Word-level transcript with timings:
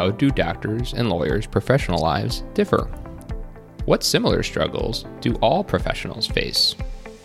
how 0.00 0.10
do 0.10 0.30
doctors 0.30 0.94
and 0.94 1.10
lawyers' 1.10 1.46
professional 1.46 2.00
lives 2.00 2.42
differ? 2.54 2.84
What 3.84 4.02
similar 4.02 4.42
struggles 4.42 5.04
do 5.20 5.34
all 5.42 5.62
professionals 5.62 6.26
face? 6.26 6.74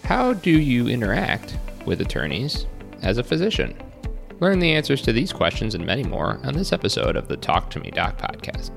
How 0.04 0.34
do 0.34 0.52
you 0.52 0.90
interact 0.90 1.58
with 1.86 2.02
attorneys 2.02 2.66
as 3.02 3.18
a 3.18 3.24
physician? 3.24 3.82
Learn 4.42 4.60
the 4.60 4.74
answers 4.74 5.02
to 5.04 5.14
these 5.14 5.32
questions 5.32 5.74
and 5.74 5.86
many 5.86 6.04
more 6.04 6.42
on 6.44 6.54
this 6.54 6.74
episode 6.74 7.16
of 7.16 7.30
the 7.30 7.38
Talk 7.38 7.70
to 7.70 7.80
Me 7.80 7.92
Doc 7.92 8.18
podcast. 8.18 8.72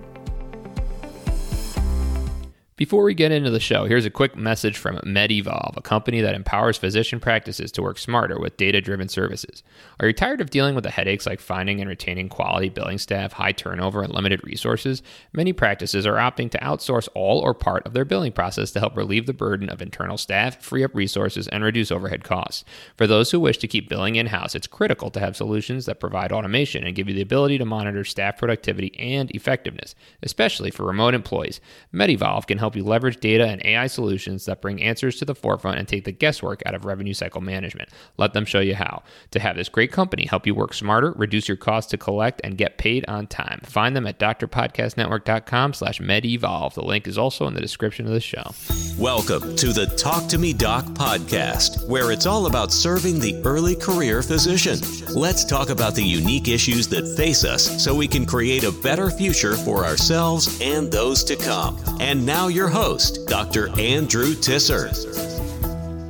Before 2.79 3.03
we 3.03 3.13
get 3.13 3.33
into 3.33 3.51
the 3.51 3.59
show, 3.59 3.87
here's 3.87 4.05
a 4.05 4.11
quick 4.11 4.37
message 4.37 4.79
from 4.79 4.99
MedEvolve, 4.99 5.77
a 5.77 5.83
company 5.83 6.21
that 6.21 6.37
empowers 6.37 6.77
physician 6.77 7.19
practices 7.19 7.73
to 7.73 7.83
work 7.83 7.99
smarter 7.99 8.39
with 8.39 8.57
data 8.57 8.81
driven 8.81 9.09
services. 9.09 9.65
Are 9.99 10.07
you 10.07 10.13
tired 10.13 10.41
of 10.41 10.51
dealing 10.51 10.77
with 10.77 10.85
the 10.85 10.91
headaches 10.91 11.27
like 11.27 11.41
finding 11.41 11.81
and 11.81 11.91
retaining 11.91 12.29
quality 12.29 12.69
billing 12.69 12.99
staff, 12.99 13.33
high 13.33 13.51
turnover, 13.51 14.03
and 14.03 14.15
limited 14.15 14.45
resources? 14.45 15.03
Many 15.33 15.53
practices 15.53 16.07
are 16.07 16.15
opting 16.15 16.53
to 16.53 16.59
outsource 16.61 17.09
all 17.17 17.41
or 17.41 17.53
part 17.53 17.85
of 17.85 17.95
their 17.95 18.05
billing 18.05 18.31
process 18.31 18.71
to 18.71 18.79
help 18.79 18.97
relieve 18.97 19.27
the 19.27 19.33
burden 19.33 19.69
of 19.69 19.83
internal 19.83 20.17
staff, 20.17 20.63
free 20.63 20.85
up 20.85 20.95
resources, 20.95 21.49
and 21.49 21.65
reduce 21.65 21.91
overhead 21.91 22.23
costs. 22.23 22.65
For 22.97 23.09
those 23.09 23.33
who 23.33 23.41
wish 23.41 23.59
to 23.59 23.67
keep 23.67 23.89
billing 23.89 24.15
in 24.15 24.27
house, 24.27 24.55
it's 24.55 24.69
critical 24.69 25.11
to 25.11 25.19
have 25.19 25.37
solutions 25.37 25.87
that 25.87 25.99
provide 25.99 26.31
automation 26.31 26.85
and 26.85 26.95
give 26.95 27.09
you 27.09 27.15
the 27.17 27.23
ability 27.23 27.59
to 27.59 27.65
monitor 27.65 28.05
staff 28.05 28.39
productivity 28.39 28.97
and 29.01 29.33
effectiveness, 29.33 29.97
especially 30.23 30.71
for 30.71 30.87
remote 30.87 31.15
employees. 31.15 31.61
MedEvolve 31.93 32.47
can 32.47 32.59
help 32.59 32.68
help 32.69 32.77
you 32.77 32.85
leverage 32.85 33.19
data 33.21 33.47
and 33.47 33.65
AI 33.65 33.87
solutions 33.87 34.45
that 34.45 34.61
bring 34.61 34.83
answers 34.83 35.17
to 35.17 35.25
the 35.25 35.35
forefront 35.35 35.79
and 35.79 35.89
take 35.89 36.05
the 36.05 36.13
guesswork 36.13 36.63
out 36.67 36.75
of 36.75 36.85
revenue 36.85 37.15
cycle 37.15 37.41
management. 37.41 37.89
Let 38.19 38.35
them 38.35 38.45
show 38.45 38.61
you 38.61 38.75
how. 38.75 39.05
To 39.31 39.41
have 39.41 39.57
this 39.57 39.71
great 39.71 39.91
company 39.91 40.27
help 40.27 40.47
you 40.47 40.55
work 40.55 40.75
smarter, 40.75 41.13
reduce 41.17 41.49
your 41.49 41.57
costs 41.57 41.91
to 41.93 41.97
collect, 41.97 42.43
and 42.45 42.59
get 42.59 42.77
paid 42.77 43.07
on 43.09 43.27
time. 43.27 43.63
Find 43.65 43.97
them 43.97 44.07
at 44.07 44.19
drpodcastnetwork.com 44.19 45.73
slash 45.73 45.99
medevolve. 45.99 46.75
The 46.75 46.83
link 46.83 47.09
is 47.09 47.17
also 47.17 47.47
in 47.47 47.55
the 47.55 47.63
description 47.63 48.07
of 48.07 48.13
the 48.13 48.21
show. 48.21 48.53
Welcome 48.99 49.57
to 49.57 49.73
the 49.73 49.87
Talk 49.97 50.29
to 50.29 50.37
Me 50.37 50.53
Doc 50.53 50.85
podcast, 50.89 51.89
where 51.89 52.13
it's 52.13 52.27
all 52.27 52.45
about 52.45 52.71
serving 52.71 53.19
the 53.19 53.41
early 53.47 53.77
career 53.77 54.21
physician. 54.21 54.79
Let's 55.15 55.47
talk 55.47 55.71
about 55.71 55.95
the 55.95 56.05
unique 56.05 56.49
issues 56.49 56.87
that 56.89 57.17
face 57.17 57.45
us 57.45 57.83
so 57.83 57.95
we 57.95 58.09
can 58.09 58.27
create 58.27 58.65
a 58.65 58.73
better 58.73 59.11
future 59.11 59.57
for 59.57 59.87
ourselves 59.87 60.61
and 60.61 60.93
those 60.93 61.25
to 61.25 61.37
come. 61.37 61.79
And 61.99 62.27
now 62.27 62.49
your 62.59 62.69
host, 62.69 63.25
Dr. 63.29 63.69
Andrew 63.79 64.35
Tisser. 64.35 64.91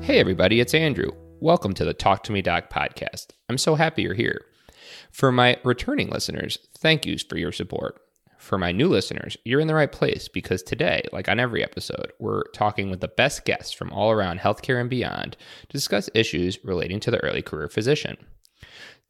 Hey, 0.03 0.19
everybody, 0.19 0.61
it's 0.61 0.73
Andrew. 0.73 1.11
Welcome 1.41 1.75
to 1.75 1.85
the 1.85 1.93
Talk 1.93 2.23
to 2.23 2.33
Me 2.33 2.41
Doc 2.41 2.71
podcast. 2.71 3.27
I'm 3.51 3.59
so 3.59 3.75
happy 3.75 4.01
you're 4.01 4.15
here. 4.15 4.47
For 5.13 5.31
my 5.31 5.59
returning 5.63 6.09
listeners, 6.09 6.57
thank 6.79 7.05
you 7.05 7.19
for 7.19 7.37
your 7.37 7.53
support. 7.53 8.01
For 8.39 8.57
my 8.57 8.73
new 8.73 8.89
listeners, 8.89 9.37
you're 9.45 9.61
in 9.61 9.67
the 9.67 9.75
right 9.75 9.93
place 9.93 10.27
because 10.27 10.63
today, 10.63 11.07
like 11.13 11.29
on 11.29 11.39
every 11.39 11.63
episode, 11.63 12.15
we're 12.19 12.45
talking 12.55 12.89
with 12.89 13.03
the 13.03 13.09
best 13.09 13.45
guests 13.45 13.75
from 13.75 13.93
all 13.93 14.11
around 14.11 14.41
healthcare 14.41 14.81
and 14.81 14.89
beyond 14.89 15.37
to 15.69 15.77
discuss 15.77 16.09
issues 16.15 16.59
relating 16.65 16.99
to 17.01 17.11
the 17.11 17.23
early 17.23 17.43
career 17.43 17.69
physician. 17.69 18.17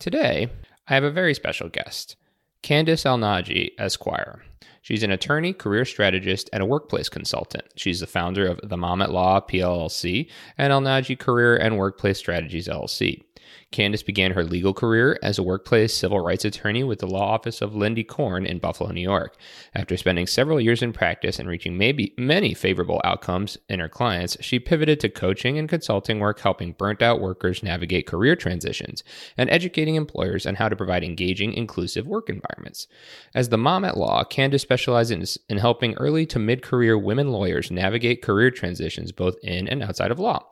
Today, 0.01 0.51
I 0.89 0.95
have 0.95 1.05
a 1.05 1.11
very 1.13 1.35
special 1.35 1.69
guest, 1.69 2.17
Candice 2.65 3.05
Alnaji, 3.05 3.71
Esquire. 3.79 4.43
She's 4.83 5.03
an 5.03 5.11
attorney, 5.11 5.53
career 5.53 5.85
strategist, 5.85 6.49
and 6.53 6.63
a 6.63 6.67
workplace 6.67 7.09
consultant. 7.09 7.65
She's 7.77 8.01
the 8.01 8.07
founder 8.07 8.47
of 8.47 8.61
the 8.63 8.77
Mom 8.77 9.03
at 9.03 9.11
Law 9.11 9.41
PLLC 9.41 10.31
and 10.57 10.73
Alnaji 10.73 11.19
Career 11.19 11.57
and 11.57 11.79
Workplace 11.79 12.19
Strategies 12.19 12.69
LLC. 12.69 13.23
Candice 13.71 14.05
began 14.05 14.33
her 14.33 14.45
legal 14.45 14.73
career 14.73 15.19
as 15.23 15.39
a 15.39 15.43
workplace 15.43 15.93
civil 15.93 16.21
rights 16.21 16.45
attorney 16.45 16.83
with 16.85 17.01
the 17.01 17.07
law 17.07 17.35
office 17.35 17.61
of 17.61 17.75
Lindy 17.75 18.03
Korn 18.03 18.47
in 18.47 18.59
Buffalo, 18.59 18.91
New 18.91 19.03
York. 19.03 19.37
After 19.75 19.97
spending 19.97 20.27
several 20.27 20.59
years 20.59 20.83
in 20.83 20.95
practice 20.95 21.39
and 21.39 21.49
reaching 21.49 21.77
maybe 21.77 22.15
many 22.17 22.55
favorable 22.55 23.01
outcomes 23.05 23.59
in 23.69 23.81
her 23.81 23.89
clients, 23.89 24.39
she 24.41 24.59
pivoted 24.59 25.01
to 25.01 25.11
coaching 25.11 25.59
and 25.59 25.69
consulting 25.69 26.19
work, 26.19 26.41
helping 26.41 26.73
burnt 26.73 27.03
out 27.03 27.21
workers 27.21 27.63
navigate 27.63 28.07
career 28.07 28.35
transitions 28.37 29.05
and 29.37 29.51
educating 29.51 29.97
employers 29.97 30.47
on 30.47 30.55
how 30.55 30.71
to 30.71 30.77
provide 30.77 31.05
engaging, 31.05 31.53
inclusive 31.53 32.07
work 32.07 32.31
environments. 32.31 32.87
As 33.35 33.51
the 33.51 33.59
mom 33.59 33.85
at 33.85 33.99
law, 33.99 34.25
Candice 34.25 34.67
specializes 34.79 35.37
in 35.49 35.59
helping 35.59 35.95
early 35.95 36.25
to 36.25 36.39
mid 36.39 36.63
career 36.63 36.97
women 36.97 37.33
lawyers 37.33 37.69
navigate 37.69 38.23
career 38.23 38.49
transitions 38.49 39.11
both 39.11 39.37
in 39.43 39.67
and 39.67 39.83
outside 39.83 40.13
of 40.13 40.21
law. 40.21 40.47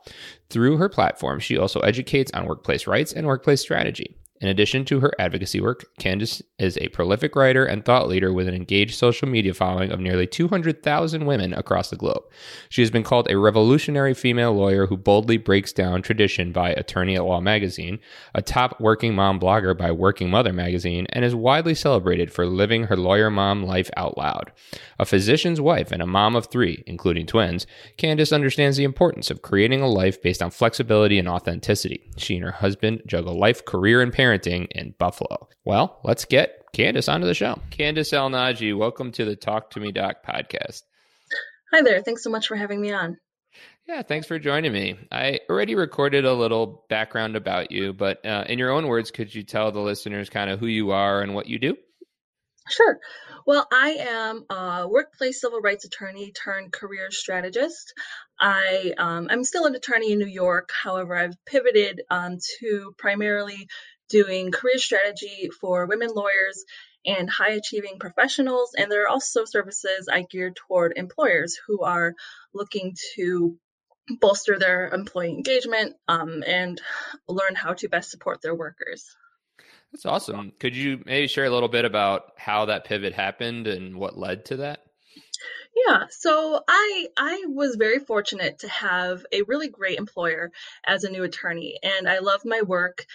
Through 0.49 0.75
her 0.77 0.89
platform, 0.89 1.39
she 1.39 1.57
also 1.57 1.79
educates 1.79 2.29
on 2.33 2.45
workplace 2.45 2.87
rights 2.87 3.13
and 3.13 3.25
workplace 3.25 3.61
strategy. 3.61 4.16
In 4.39 4.49
addition 4.49 4.85
to 4.85 4.99
her 4.99 5.11
advocacy 5.17 5.59
work, 5.59 5.85
Candice 5.99 6.43
is 6.59 6.77
a 6.77 6.89
prolific 6.89 7.35
writer 7.35 7.65
and 7.65 7.83
thought 7.83 8.07
leader 8.07 8.31
with 8.31 8.47
an 8.47 8.53
engaged 8.53 8.95
social 8.95 9.27
media 9.27 9.53
following 9.53 9.91
of 9.91 9.99
nearly 9.99 10.27
200,000 10.27 11.25
women 11.25 11.53
across 11.53 11.89
the 11.89 11.95
globe. 11.95 12.21
She 12.69 12.81
has 12.83 12.91
been 12.91 13.03
called 13.03 13.31
a 13.31 13.37
revolutionary 13.37 14.13
female 14.13 14.53
lawyer 14.53 14.85
who 14.85 14.95
boldly 14.95 15.37
breaks 15.37 15.73
down 15.73 16.03
tradition 16.03 16.51
by 16.51 16.69
Attorney 16.71 17.15
at 17.15 17.23
Law 17.23 17.41
magazine, 17.41 17.97
a 18.35 18.43
top 18.43 18.79
working 18.79 19.15
mom 19.15 19.39
blogger 19.39 19.75
by 19.75 19.91
Working 19.91 20.29
Mother 20.29 20.53
magazine, 20.53 21.07
and 21.09 21.25
is 21.25 21.33
widely 21.33 21.73
celebrated 21.73 22.31
for 22.31 22.45
living 22.45 22.83
her 22.83 22.95
lawyer 22.95 23.31
mom 23.31 23.63
life 23.63 23.89
out 23.97 24.19
loud. 24.19 24.51
A 24.99 25.05
physician's 25.05 25.59
wife 25.59 25.91
and 25.91 26.01
a 26.01 26.07
mom 26.07 26.35
of 26.35 26.45
three, 26.47 26.83
including 26.85 27.25
twins, 27.25 27.65
Candice 27.97 28.33
understands 28.33 28.77
the 28.77 28.83
importance 28.83 29.31
of 29.31 29.41
creating 29.41 29.81
a 29.81 29.87
life 29.87 30.21
based 30.21 30.43
on 30.43 30.51
flexibility 30.51 31.17
and 31.17 31.27
authenticity. 31.27 32.03
She 32.17 32.35
and 32.35 32.45
her 32.45 32.51
husband 32.51 33.01
juggle 33.07 33.37
life, 33.39 33.65
career, 33.65 34.01
and 34.01 34.13
parenting 34.13 34.26
in 34.33 34.93
Buffalo. 34.97 35.47
Well, 35.63 35.99
let's 36.03 36.25
get 36.25 36.63
Candice 36.73 37.11
onto 37.11 37.25
the 37.25 37.33
show. 37.33 37.59
Candice 37.71 38.13
Alnaji, 38.13 38.77
welcome 38.77 39.11
to 39.13 39.25
the 39.25 39.35
Talk 39.35 39.71
to 39.71 39.79
Me 39.79 39.91
Doc 39.91 40.17
podcast. 40.27 40.83
Hi 41.73 41.81
there. 41.81 42.01
Thanks 42.01 42.23
so 42.23 42.29
much 42.29 42.47
for 42.47 42.55
having 42.55 42.81
me 42.81 42.91
on. 42.91 43.17
Yeah, 43.87 44.01
thanks 44.01 44.27
for 44.27 44.37
joining 44.37 44.73
me. 44.73 44.97
I 45.11 45.39
already 45.49 45.75
recorded 45.75 46.25
a 46.25 46.33
little 46.33 46.85
background 46.89 47.37
about 47.37 47.71
you, 47.71 47.93
but 47.93 48.25
uh, 48.25 48.43
in 48.49 48.59
your 48.59 48.71
own 48.71 48.87
words, 48.87 49.11
could 49.11 49.33
you 49.33 49.43
tell 49.43 49.71
the 49.71 49.79
listeners 49.79 50.29
kind 50.29 50.49
of 50.49 50.59
who 50.59 50.67
you 50.67 50.91
are 50.91 51.21
and 51.21 51.33
what 51.33 51.47
you 51.47 51.57
do? 51.57 51.77
Sure. 52.69 52.99
Well, 53.45 53.65
I 53.71 53.91
am 53.91 54.45
a 54.49 54.87
workplace 54.89 55.39
civil 55.39 55.61
rights 55.61 55.85
attorney 55.85 56.33
turned 56.33 56.73
career 56.73 57.11
strategist. 57.11 57.93
I 58.39 58.93
um, 58.97 59.27
I'm 59.31 59.45
still 59.45 59.65
an 59.65 59.75
attorney 59.75 60.11
in 60.11 60.19
New 60.19 60.27
York. 60.27 60.69
However, 60.83 61.15
I've 61.15 61.37
pivoted 61.45 62.01
um, 62.09 62.39
to 62.59 62.93
primarily 62.97 63.67
doing 64.09 64.51
career 64.51 64.77
strategy 64.77 65.49
for 65.59 65.85
women 65.85 66.09
lawyers 66.13 66.63
and 67.05 67.29
high 67.29 67.51
achieving 67.51 67.99
professionals. 67.99 68.71
And 68.77 68.91
there 68.91 69.03
are 69.03 69.09
also 69.09 69.45
services 69.45 70.09
I 70.11 70.23
geared 70.23 70.55
toward 70.55 70.93
employers 70.95 71.57
who 71.67 71.83
are 71.83 72.13
looking 72.53 72.95
to 73.15 73.57
bolster 74.19 74.57
their 74.57 74.89
employee 74.89 75.31
engagement 75.31 75.95
um, 76.07 76.43
and 76.45 76.81
learn 77.27 77.55
how 77.55 77.73
to 77.73 77.89
best 77.89 78.11
support 78.11 78.41
their 78.41 78.55
workers. 78.55 79.15
That's 79.91 80.05
awesome. 80.05 80.51
Could 80.59 80.75
you 80.75 81.01
maybe 81.05 81.27
share 81.27 81.45
a 81.45 81.49
little 81.49 81.69
bit 81.69 81.85
about 81.85 82.33
how 82.37 82.65
that 82.65 82.85
pivot 82.85 83.13
happened 83.13 83.67
and 83.67 83.95
what 83.95 84.17
led 84.17 84.45
to 84.45 84.57
that? 84.57 84.81
Yeah, 85.85 86.05
so 86.09 86.63
I 86.67 87.07
I 87.17 87.43
was 87.47 87.75
very 87.75 87.99
fortunate 87.99 88.59
to 88.59 88.67
have 88.67 89.25
a 89.31 89.43
really 89.43 89.69
great 89.69 89.97
employer 89.97 90.51
as 90.85 91.03
a 91.03 91.09
new 91.09 91.23
attorney, 91.23 91.77
and 91.83 92.09
I 92.09 92.19
love 92.19 92.41
my 92.45 92.61
work 92.61 93.05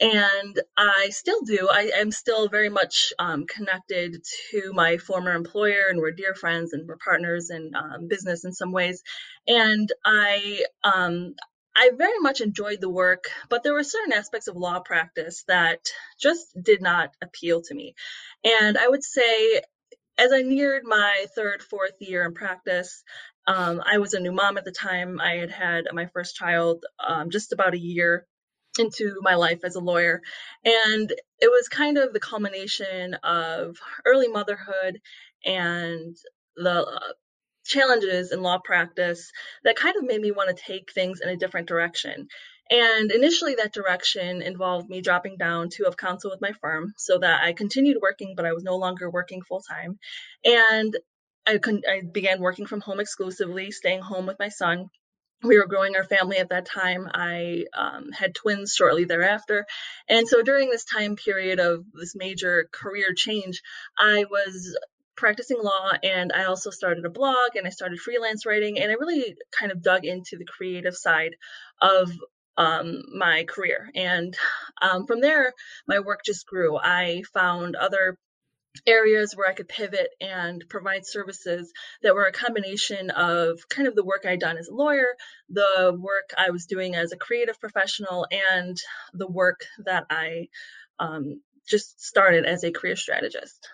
and 0.00 0.58
I 0.76 1.10
still 1.10 1.42
do. 1.42 1.68
I 1.70 1.90
am 1.96 2.10
still 2.10 2.48
very 2.48 2.70
much 2.70 3.12
um, 3.18 3.46
connected 3.46 4.24
to 4.50 4.72
my 4.72 4.96
former 4.96 5.32
employer, 5.32 5.88
and 5.90 5.98
we're 5.98 6.12
dear 6.12 6.34
friends 6.34 6.72
and 6.72 6.88
we're 6.88 6.96
partners 6.96 7.50
in 7.50 7.72
um, 7.74 8.08
business 8.08 8.44
in 8.44 8.52
some 8.52 8.72
ways. 8.72 9.02
And 9.46 9.92
I, 10.04 10.64
um, 10.82 11.34
I 11.76 11.90
very 11.96 12.18
much 12.20 12.40
enjoyed 12.40 12.80
the 12.80 12.90
work, 12.90 13.24
but 13.50 13.62
there 13.62 13.74
were 13.74 13.84
certain 13.84 14.12
aspects 14.14 14.48
of 14.48 14.56
law 14.56 14.80
practice 14.80 15.44
that 15.48 15.80
just 16.18 16.46
did 16.60 16.80
not 16.80 17.10
appeal 17.22 17.62
to 17.62 17.74
me. 17.74 17.94
And 18.42 18.78
I 18.78 18.88
would 18.88 19.04
say, 19.04 19.60
as 20.16 20.32
I 20.32 20.42
neared 20.42 20.84
my 20.84 21.26
third, 21.36 21.62
fourth 21.62 21.94
year 22.00 22.24
in 22.24 22.34
practice, 22.34 23.02
um, 23.46 23.82
I 23.84 23.98
was 23.98 24.14
a 24.14 24.20
new 24.20 24.32
mom 24.32 24.58
at 24.58 24.64
the 24.64 24.72
time. 24.72 25.20
I 25.20 25.36
had 25.36 25.50
had 25.50 25.84
my 25.92 26.06
first 26.06 26.36
child 26.36 26.84
um, 27.06 27.30
just 27.30 27.52
about 27.52 27.74
a 27.74 27.78
year 27.78 28.26
into 28.78 29.16
my 29.22 29.34
life 29.34 29.60
as 29.64 29.74
a 29.74 29.80
lawyer. 29.80 30.22
And 30.64 31.10
it 31.40 31.48
was 31.48 31.68
kind 31.68 31.98
of 31.98 32.12
the 32.12 32.20
culmination 32.20 33.14
of 33.14 33.76
early 34.06 34.28
motherhood 34.28 35.00
and 35.44 36.16
the 36.56 36.84
uh, 36.84 37.12
challenges 37.64 38.32
in 38.32 38.42
law 38.42 38.58
practice 38.62 39.30
that 39.64 39.76
kind 39.76 39.96
of 39.96 40.04
made 40.04 40.20
me 40.20 40.32
want 40.32 40.54
to 40.54 40.62
take 40.62 40.92
things 40.92 41.20
in 41.20 41.28
a 41.28 41.36
different 41.36 41.68
direction. 41.68 42.28
And 42.70 43.10
initially, 43.10 43.56
that 43.56 43.72
direction 43.72 44.42
involved 44.42 44.88
me 44.88 45.00
dropping 45.00 45.36
down 45.38 45.70
to 45.70 45.86
of 45.86 45.96
counsel 45.96 46.30
with 46.30 46.40
my 46.40 46.52
firm 46.60 46.94
so 46.96 47.18
that 47.18 47.42
I 47.42 47.52
continued 47.52 47.98
working, 48.00 48.34
but 48.36 48.46
I 48.46 48.52
was 48.52 48.62
no 48.62 48.76
longer 48.76 49.10
working 49.10 49.42
full 49.42 49.60
time. 49.60 49.98
And 50.44 50.96
I, 51.46 51.58
con- 51.58 51.82
I 51.88 52.02
began 52.02 52.40
working 52.40 52.66
from 52.66 52.80
home 52.80 53.00
exclusively, 53.00 53.72
staying 53.72 54.02
home 54.02 54.26
with 54.26 54.38
my 54.38 54.50
son 54.50 54.88
we 55.42 55.58
were 55.58 55.66
growing 55.66 55.96
our 55.96 56.04
family 56.04 56.38
at 56.38 56.50
that 56.50 56.66
time. 56.66 57.08
I 57.12 57.64
um, 57.74 58.10
had 58.12 58.34
twins 58.34 58.74
shortly 58.74 59.04
thereafter. 59.04 59.66
And 60.08 60.28
so 60.28 60.42
during 60.42 60.70
this 60.70 60.84
time 60.84 61.16
period 61.16 61.60
of 61.60 61.84
this 61.94 62.14
major 62.14 62.68
career 62.72 63.14
change, 63.14 63.62
I 63.98 64.24
was 64.30 64.76
practicing 65.16 65.58
law 65.62 65.90
and 66.02 66.32
I 66.32 66.44
also 66.44 66.70
started 66.70 67.04
a 67.04 67.10
blog 67.10 67.56
and 67.56 67.66
I 67.66 67.70
started 67.70 68.00
freelance 68.00 68.46
writing 68.46 68.78
and 68.78 68.90
I 68.90 68.94
really 68.94 69.36
kind 69.58 69.70
of 69.70 69.82
dug 69.82 70.04
into 70.04 70.36
the 70.38 70.46
creative 70.46 70.96
side 70.96 71.36
of 71.80 72.10
um, 72.56 73.02
my 73.14 73.44
career. 73.44 73.90
And 73.94 74.36
um, 74.82 75.06
from 75.06 75.20
there, 75.20 75.52
my 75.86 76.00
work 76.00 76.20
just 76.24 76.46
grew. 76.46 76.76
I 76.76 77.22
found 77.32 77.76
other 77.76 78.18
areas 78.86 79.34
where 79.34 79.48
I 79.48 79.54
could 79.54 79.68
pivot 79.68 80.10
and 80.20 80.64
provide 80.68 81.06
services 81.06 81.72
that 82.02 82.14
were 82.14 82.26
a 82.26 82.32
combination 82.32 83.10
of 83.10 83.68
kind 83.68 83.88
of 83.88 83.94
the 83.94 84.04
work 84.04 84.24
I'd 84.26 84.40
done 84.40 84.58
as 84.58 84.68
a 84.68 84.74
lawyer, 84.74 85.16
the 85.48 85.96
work 85.98 86.30
I 86.36 86.50
was 86.50 86.66
doing 86.66 86.94
as 86.94 87.12
a 87.12 87.16
creative 87.16 87.60
professional, 87.60 88.26
and 88.30 88.78
the 89.12 89.26
work 89.26 89.66
that 89.84 90.06
I 90.10 90.48
um, 90.98 91.40
just 91.66 92.00
started 92.04 92.44
as 92.44 92.64
a 92.64 92.70
career 92.70 92.96
strategist. 92.96 93.68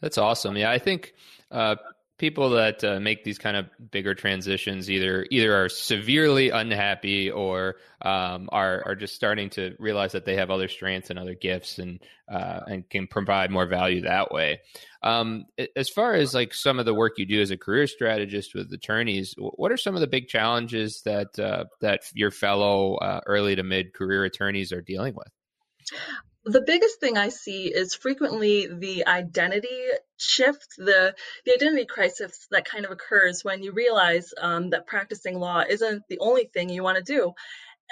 That's 0.00 0.18
awesome. 0.18 0.56
Yeah, 0.56 0.70
I 0.70 0.78
think 0.78 1.14
uh, 1.50 1.76
people 2.22 2.50
that 2.50 2.84
uh, 2.84 3.00
make 3.00 3.24
these 3.24 3.36
kind 3.36 3.56
of 3.56 3.66
bigger 3.90 4.14
transitions 4.14 4.88
either 4.88 5.26
either 5.32 5.56
are 5.56 5.68
severely 5.68 6.50
unhappy 6.50 7.28
or 7.28 7.74
um, 8.02 8.48
are 8.52 8.80
are 8.86 8.94
just 8.94 9.16
starting 9.16 9.50
to 9.50 9.74
realize 9.80 10.12
that 10.12 10.24
they 10.24 10.36
have 10.36 10.48
other 10.48 10.68
strengths 10.68 11.10
and 11.10 11.18
other 11.18 11.34
gifts 11.34 11.80
and 11.80 11.98
uh, 12.32 12.60
and 12.68 12.88
can 12.88 13.08
provide 13.08 13.50
more 13.50 13.66
value 13.66 14.02
that 14.02 14.30
way. 14.30 14.60
Um, 15.02 15.46
as 15.74 15.88
far 15.88 16.14
as 16.14 16.32
like 16.32 16.54
some 16.54 16.78
of 16.78 16.86
the 16.86 16.94
work 16.94 17.14
you 17.18 17.26
do 17.26 17.42
as 17.42 17.50
a 17.50 17.56
career 17.56 17.88
strategist 17.88 18.54
with 18.54 18.72
attorneys, 18.72 19.34
what 19.36 19.72
are 19.72 19.76
some 19.76 19.96
of 19.96 20.00
the 20.00 20.06
big 20.06 20.28
challenges 20.28 21.02
that 21.04 21.36
uh, 21.40 21.64
that 21.80 22.02
your 22.14 22.30
fellow 22.30 22.94
uh, 22.98 23.20
early 23.26 23.56
to 23.56 23.64
mid 23.64 23.94
career 23.94 24.22
attorneys 24.22 24.70
are 24.70 24.80
dealing 24.80 25.16
with? 25.16 26.00
The 26.44 26.60
biggest 26.60 26.98
thing 26.98 27.16
I 27.16 27.28
see 27.28 27.66
is 27.66 27.94
frequently 27.94 28.66
the 28.66 29.06
identity 29.06 29.86
shift, 30.16 30.66
the 30.76 31.14
the 31.44 31.54
identity 31.54 31.86
crisis 31.86 32.46
that 32.50 32.64
kind 32.64 32.84
of 32.84 32.90
occurs 32.90 33.44
when 33.44 33.62
you 33.62 33.72
realize 33.72 34.34
um, 34.40 34.70
that 34.70 34.86
practicing 34.86 35.38
law 35.38 35.62
isn't 35.68 36.02
the 36.08 36.18
only 36.18 36.50
thing 36.52 36.68
you 36.68 36.82
want 36.82 36.98
to 36.98 37.04
do. 37.04 37.32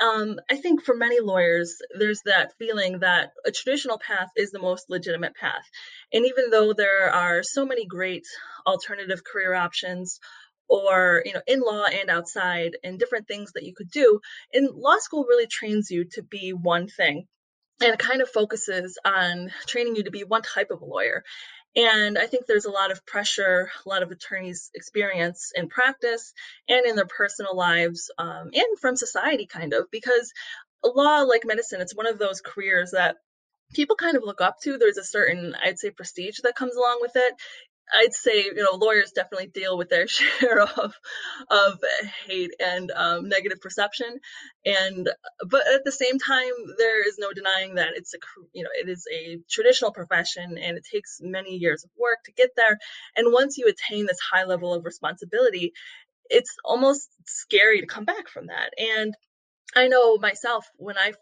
Um, 0.02 0.40
I 0.50 0.56
think 0.56 0.82
for 0.82 0.96
many 0.96 1.20
lawyers, 1.20 1.76
there's 1.96 2.22
that 2.24 2.54
feeling 2.58 3.00
that 3.00 3.32
a 3.44 3.52
traditional 3.52 3.98
path 3.98 4.30
is 4.36 4.50
the 4.50 4.58
most 4.58 4.86
legitimate 4.88 5.34
path. 5.34 5.64
And 6.12 6.24
even 6.24 6.50
though 6.50 6.72
there 6.72 7.12
are 7.12 7.42
so 7.42 7.66
many 7.66 7.86
great 7.86 8.24
alternative 8.66 9.22
career 9.22 9.54
options, 9.54 10.18
or 10.68 11.22
you 11.24 11.32
know 11.34 11.42
in 11.46 11.60
law 11.60 11.84
and 11.84 12.10
outside 12.10 12.76
and 12.82 12.98
different 12.98 13.26
things 13.26 13.52
that 13.52 13.64
you 13.64 13.74
could 13.74 13.90
do 13.90 14.20
and 14.52 14.68
law 14.72 14.96
school 14.98 15.24
really 15.28 15.48
trains 15.48 15.90
you 15.90 16.04
to 16.04 16.22
be 16.22 16.52
one 16.52 16.86
thing 16.86 17.26
and 17.80 17.92
it 17.92 17.98
kind 17.98 18.20
of 18.20 18.28
focuses 18.28 18.98
on 19.04 19.50
training 19.66 19.96
you 19.96 20.04
to 20.04 20.10
be 20.10 20.24
one 20.24 20.42
type 20.42 20.70
of 20.70 20.82
a 20.82 20.84
lawyer. 20.84 21.24
And 21.76 22.18
I 22.18 22.26
think 22.26 22.46
there's 22.46 22.64
a 22.64 22.70
lot 22.70 22.90
of 22.90 23.06
pressure, 23.06 23.70
a 23.84 23.88
lot 23.88 24.02
of 24.02 24.10
attorneys 24.10 24.70
experience 24.74 25.52
in 25.54 25.68
practice 25.68 26.32
and 26.68 26.84
in 26.84 26.96
their 26.96 27.06
personal 27.06 27.56
lives 27.56 28.10
um, 28.18 28.50
and 28.52 28.78
from 28.80 28.96
society, 28.96 29.46
kind 29.46 29.72
of, 29.72 29.90
because 29.90 30.32
law, 30.84 31.22
like 31.22 31.42
medicine, 31.44 31.80
it's 31.80 31.94
one 31.94 32.08
of 32.08 32.18
those 32.18 32.40
careers 32.40 32.90
that 32.90 33.16
people 33.72 33.94
kind 33.94 34.16
of 34.16 34.24
look 34.24 34.40
up 34.40 34.60
to. 34.62 34.78
There's 34.78 34.98
a 34.98 35.04
certain, 35.04 35.54
I'd 35.62 35.78
say, 35.78 35.90
prestige 35.90 36.38
that 36.42 36.56
comes 36.56 36.74
along 36.74 36.98
with 37.00 37.12
it. 37.14 37.34
I'd 37.92 38.14
say 38.14 38.44
you 38.44 38.54
know 38.54 38.76
lawyers 38.76 39.12
definitely 39.12 39.48
deal 39.48 39.76
with 39.76 39.88
their 39.88 40.06
share 40.08 40.60
of 40.60 40.94
of 41.50 41.78
hate 42.26 42.52
and 42.60 42.90
um, 42.90 43.28
negative 43.28 43.60
perception, 43.60 44.18
and 44.64 45.08
but 45.48 45.66
at 45.68 45.84
the 45.84 45.92
same 45.92 46.18
time 46.18 46.52
there 46.78 47.06
is 47.06 47.18
no 47.18 47.32
denying 47.32 47.76
that 47.76 47.90
it's 47.94 48.14
a 48.14 48.18
you 48.52 48.62
know 48.62 48.70
it 48.74 48.88
is 48.88 49.06
a 49.12 49.38
traditional 49.50 49.92
profession 49.92 50.58
and 50.58 50.76
it 50.76 50.84
takes 50.90 51.20
many 51.22 51.56
years 51.56 51.84
of 51.84 51.90
work 51.98 52.18
to 52.24 52.32
get 52.32 52.50
there, 52.56 52.78
and 53.16 53.32
once 53.32 53.58
you 53.58 53.66
attain 53.66 54.06
this 54.06 54.20
high 54.20 54.44
level 54.44 54.74
of 54.74 54.84
responsibility, 54.84 55.72
it's 56.28 56.56
almost 56.64 57.08
scary 57.26 57.80
to 57.80 57.86
come 57.86 58.04
back 58.04 58.28
from 58.28 58.46
that. 58.46 58.72
And 58.78 59.14
I 59.74 59.88
know 59.88 60.18
myself 60.18 60.66
when 60.76 60.98
I 60.98 61.12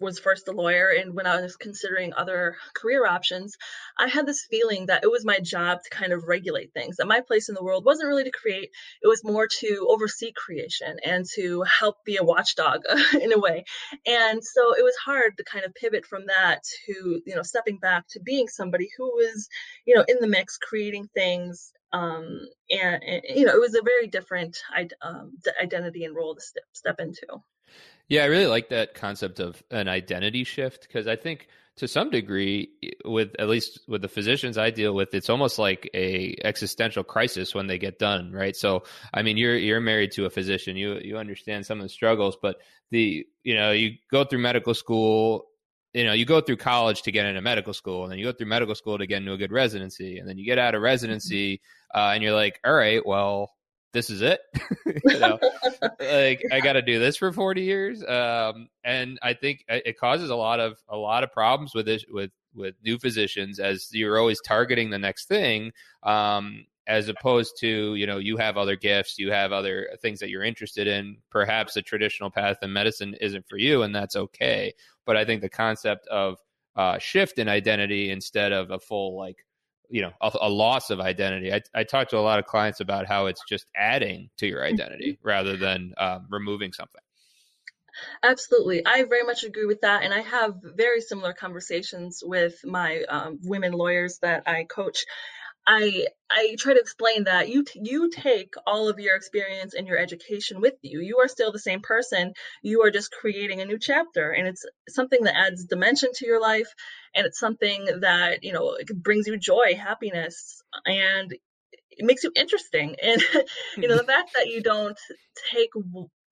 was 0.00 0.18
first 0.18 0.48
a 0.48 0.52
lawyer 0.52 0.88
and 0.88 1.14
when 1.14 1.26
I 1.26 1.40
was 1.40 1.56
considering 1.56 2.12
other 2.14 2.56
career 2.74 3.06
options, 3.06 3.56
I 3.98 4.08
had 4.08 4.26
this 4.26 4.46
feeling 4.50 4.86
that 4.86 5.04
it 5.04 5.10
was 5.10 5.24
my 5.24 5.38
job 5.40 5.78
to 5.82 5.90
kind 5.90 6.12
of 6.12 6.24
regulate 6.24 6.72
things. 6.72 6.96
That 6.96 7.06
my 7.06 7.20
place 7.20 7.48
in 7.48 7.54
the 7.54 7.62
world 7.62 7.84
wasn't 7.84 8.08
really 8.08 8.24
to 8.24 8.30
create, 8.30 8.70
it 9.02 9.08
was 9.08 9.24
more 9.24 9.48
to 9.60 9.86
oversee 9.88 10.32
creation 10.36 10.96
and 11.04 11.24
to 11.34 11.62
help 11.62 12.04
be 12.04 12.16
a 12.16 12.24
watchdog 12.24 12.82
in 13.20 13.32
a 13.32 13.38
way. 13.38 13.64
And 14.06 14.42
so 14.42 14.74
it 14.76 14.82
was 14.82 14.96
hard 14.96 15.36
to 15.36 15.44
kind 15.44 15.64
of 15.64 15.74
pivot 15.74 16.06
from 16.06 16.26
that 16.26 16.62
to, 16.86 17.20
you 17.24 17.34
know, 17.34 17.42
stepping 17.42 17.78
back 17.78 18.04
to 18.10 18.20
being 18.20 18.48
somebody 18.48 18.88
who 18.96 19.06
was, 19.06 19.48
you 19.86 19.94
know, 19.94 20.04
in 20.06 20.16
the 20.20 20.28
mix 20.28 20.58
creating 20.58 21.08
things 21.14 21.72
um, 21.92 22.40
and, 22.70 23.02
and, 23.02 23.22
you 23.34 23.46
know 23.46 23.54
it 23.54 23.60
was 23.60 23.74
a 23.74 23.82
very 23.82 24.08
different 24.08 24.58
um, 25.02 25.32
identity 25.62 26.04
and 26.04 26.14
role 26.14 26.34
to 26.34 26.40
step, 26.40 26.64
step 26.72 27.00
into 27.00 27.26
yeah, 28.08 28.22
I 28.22 28.26
really 28.26 28.46
like 28.46 28.70
that 28.70 28.94
concept 28.94 29.40
of 29.40 29.62
an 29.70 29.88
identity 29.88 30.44
shift 30.44 30.82
because 30.82 31.06
I 31.06 31.16
think 31.16 31.48
to 31.76 31.86
some 31.86 32.10
degree 32.10 32.70
with 33.04 33.36
at 33.38 33.48
least 33.48 33.80
with 33.86 34.02
the 34.02 34.08
physicians 34.08 34.58
I 34.58 34.70
deal 34.70 34.94
with 34.94 35.14
it's 35.14 35.30
almost 35.30 35.60
like 35.60 35.88
a 35.94 36.34
existential 36.42 37.04
crisis 37.04 37.54
when 37.54 37.66
they 37.68 37.78
get 37.78 37.98
done, 37.98 38.32
right? 38.32 38.56
So, 38.56 38.82
I 39.14 39.22
mean, 39.22 39.36
you're 39.36 39.56
you're 39.56 39.80
married 39.80 40.12
to 40.12 40.24
a 40.24 40.30
physician. 40.30 40.76
You 40.76 40.98
you 41.02 41.18
understand 41.18 41.66
some 41.66 41.78
of 41.78 41.84
the 41.84 41.88
struggles, 41.88 42.36
but 42.40 42.56
the 42.90 43.26
you 43.44 43.54
know, 43.54 43.72
you 43.72 43.92
go 44.10 44.24
through 44.24 44.40
medical 44.40 44.74
school 44.74 45.46
you 45.94 46.04
know, 46.04 46.12
you 46.12 46.26
go 46.26 46.40
through 46.40 46.56
college 46.58 47.02
to 47.02 47.12
get 47.12 47.26
into 47.26 47.40
medical 47.40 47.72
school, 47.72 48.02
and 48.04 48.12
then 48.12 48.18
you 48.18 48.24
go 48.26 48.32
through 48.32 48.46
medical 48.46 48.74
school 48.74 48.98
to 48.98 49.06
get 49.06 49.18
into 49.18 49.32
a 49.32 49.38
good 49.38 49.52
residency, 49.52 50.18
and 50.18 50.28
then 50.28 50.36
you 50.38 50.44
get 50.44 50.58
out 50.58 50.74
of 50.74 50.82
residency, 50.82 51.60
uh, 51.94 52.12
and 52.14 52.22
you're 52.22 52.34
like, 52.34 52.60
all 52.64 52.74
right, 52.74 53.04
well, 53.06 53.50
this 53.92 54.10
is 54.10 54.22
it. 54.22 54.40
you 55.04 55.18
know, 55.18 55.38
like 56.00 56.42
I 56.52 56.60
got 56.60 56.74
to 56.74 56.82
do 56.82 56.98
this 56.98 57.16
for 57.16 57.32
40 57.32 57.62
years. 57.62 58.04
Um, 58.04 58.68
and 58.84 59.18
I 59.22 59.34
think 59.34 59.64
it 59.68 59.98
causes 59.98 60.30
a 60.30 60.36
lot 60.36 60.60
of, 60.60 60.78
a 60.88 60.96
lot 60.96 61.24
of 61.24 61.32
problems 61.32 61.74
with 61.74 61.86
this, 61.86 62.04
with, 62.10 62.30
with 62.54 62.74
new 62.84 62.98
physicians 62.98 63.58
as 63.60 63.88
you're 63.92 64.18
always 64.18 64.40
targeting 64.40 64.90
the 64.90 64.98
next 64.98 65.26
thing. 65.26 65.72
Um, 66.02 66.66
as 66.88 67.08
opposed 67.08 67.58
to, 67.60 67.94
you 67.94 68.06
know, 68.06 68.16
you 68.16 68.38
have 68.38 68.56
other 68.56 68.74
gifts, 68.74 69.18
you 69.18 69.30
have 69.30 69.52
other 69.52 69.90
things 70.00 70.18
that 70.20 70.30
you're 70.30 70.42
interested 70.42 70.86
in. 70.86 71.18
Perhaps 71.30 71.76
a 71.76 71.82
traditional 71.82 72.30
path 72.30 72.56
in 72.62 72.72
medicine 72.72 73.14
isn't 73.20 73.46
for 73.46 73.58
you, 73.58 73.82
and 73.82 73.94
that's 73.94 74.16
okay. 74.16 74.72
But 75.04 75.16
I 75.16 75.24
think 75.26 75.42
the 75.42 75.50
concept 75.50 76.06
of 76.08 76.38
uh, 76.76 76.98
shift 76.98 77.38
in 77.38 77.48
identity 77.48 78.10
instead 78.10 78.52
of 78.52 78.70
a 78.70 78.78
full 78.78 79.18
like 79.18 79.44
you 79.88 80.02
know 80.02 80.12
a, 80.20 80.30
a, 80.42 80.48
loss 80.48 80.90
of 80.90 81.00
identity. 81.00 81.52
I, 81.52 81.62
I 81.74 81.84
talk 81.84 82.08
to 82.08 82.18
a 82.18 82.20
lot 82.20 82.38
of 82.38 82.46
clients 82.46 82.80
about 82.80 83.06
how 83.06 83.26
it's 83.26 83.42
just 83.48 83.66
adding 83.76 84.30
to 84.38 84.46
your 84.46 84.64
identity 84.64 85.14
mm-hmm. 85.14 85.26
rather 85.26 85.56
than 85.56 85.94
um, 85.98 86.26
removing 86.30 86.72
something. 86.72 87.00
Absolutely, 88.22 88.86
I 88.86 89.04
very 89.04 89.24
much 89.24 89.44
agree 89.44 89.66
with 89.66 89.80
that, 89.80 90.02
and 90.02 90.14
I 90.14 90.20
have 90.20 90.54
very 90.62 91.00
similar 91.00 91.32
conversations 91.32 92.22
with 92.24 92.60
my 92.64 93.02
um, 93.08 93.38
women 93.42 93.72
lawyers 93.72 94.18
that 94.22 94.44
I 94.46 94.64
coach, 94.64 95.04
I 95.70 96.06
I 96.30 96.56
try 96.58 96.72
to 96.72 96.80
explain 96.80 97.24
that 97.24 97.50
you 97.50 97.62
t- 97.62 97.80
you 97.84 98.08
take 98.08 98.54
all 98.66 98.88
of 98.88 98.98
your 98.98 99.14
experience 99.16 99.74
and 99.74 99.86
your 99.86 99.98
education 99.98 100.62
with 100.62 100.74
you. 100.80 101.00
You 101.00 101.18
are 101.18 101.28
still 101.28 101.52
the 101.52 101.58
same 101.58 101.82
person. 101.82 102.32
You 102.62 102.82
are 102.84 102.90
just 102.90 103.12
creating 103.12 103.60
a 103.60 103.66
new 103.66 103.78
chapter, 103.78 104.30
and 104.30 104.48
it's 104.48 104.64
something 104.88 105.22
that 105.24 105.36
adds 105.36 105.66
dimension 105.66 106.08
to 106.14 106.26
your 106.26 106.40
life, 106.40 106.72
and 107.14 107.26
it's 107.26 107.38
something 107.38 107.84
that 108.00 108.44
you 108.44 108.54
know 108.54 108.78
brings 108.94 109.26
you 109.26 109.36
joy, 109.36 109.74
happiness, 109.78 110.62
and 110.86 111.32
it 111.90 112.04
makes 112.06 112.24
you 112.24 112.32
interesting. 112.34 112.96
And 113.02 113.22
you 113.76 113.88
know 113.88 113.98
the 113.98 114.04
fact 114.14 114.30
that 114.36 114.48
you 114.48 114.62
don't 114.62 114.98
take 115.52 115.70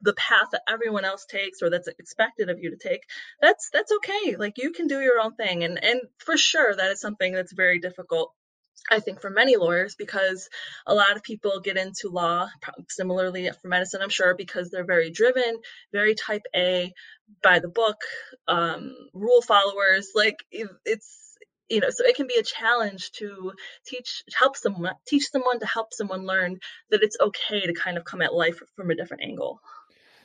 the 0.01 0.15
path 0.15 0.49
that 0.53 0.63
everyone 0.67 1.05
else 1.05 1.27
takes 1.27 1.61
or 1.61 1.69
that's 1.69 1.89
expected 1.89 2.49
of 2.49 2.59
you 2.59 2.71
to 2.71 2.77
take 2.77 3.01
that's 3.41 3.71
that's 3.73 3.91
okay 3.91 4.37
like 4.37 4.59
you 4.59 4.71
can 4.73 4.87
do 4.87 5.01
your 5.01 5.19
own 5.19 5.35
thing 5.35 5.65
and 5.65 5.83
and 5.83 6.03
for 6.19 6.37
sure 6.37 6.77
that 6.77 6.91
is 6.93 7.01
something 7.01 7.33
that's 7.33 7.55
very 7.55 7.79
difficult 7.81 8.31
I 8.91 9.01
think 9.01 9.21
for 9.21 9.31
many 9.31 9.57
lawyers 9.57 9.95
because 9.95 10.49
a 10.87 10.95
lot 10.95 11.17
of 11.17 11.23
people 11.23 11.61
get 11.61 11.77
into 11.77 12.09
law 12.09 12.49
similarly 12.89 13.51
for 13.61 13.69
medicine 13.69 14.01
I'm 14.03 14.09
sure 14.09 14.35
because 14.35 14.71
they're 14.71 14.85
very 14.85 15.11
driven 15.11 15.59
very 15.93 16.15
type 16.15 16.43
A 16.55 16.93
by 17.43 17.59
the 17.59 17.69
book 17.69 18.01
um, 18.49 18.95
rule 19.13 19.43
followers 19.43 20.11
like 20.15 20.45
it's 20.51 21.37
you 21.69 21.81
know 21.81 21.91
so 21.91 22.05
it 22.05 22.15
can 22.17 22.29
be 22.29 22.37
a 22.39 22.43
challenge 22.43 23.11
to 23.13 23.53
teach 23.85 24.23
help 24.39 24.57
someone 24.57 24.95
teach 25.07 25.31
someone 25.31 25.59
to 25.59 25.67
help 25.67 25.93
someone 25.93 26.25
learn 26.25 26.59
that 26.91 27.03
it's 27.03 27.17
okay 27.21 27.67
to 27.67 27.73
kind 27.73 27.99
of 27.99 28.05
come 28.05 28.23
at 28.23 28.33
life 28.33 28.61
from 28.77 28.91
a 28.91 28.95
different 28.95 29.25
angle. 29.25 29.61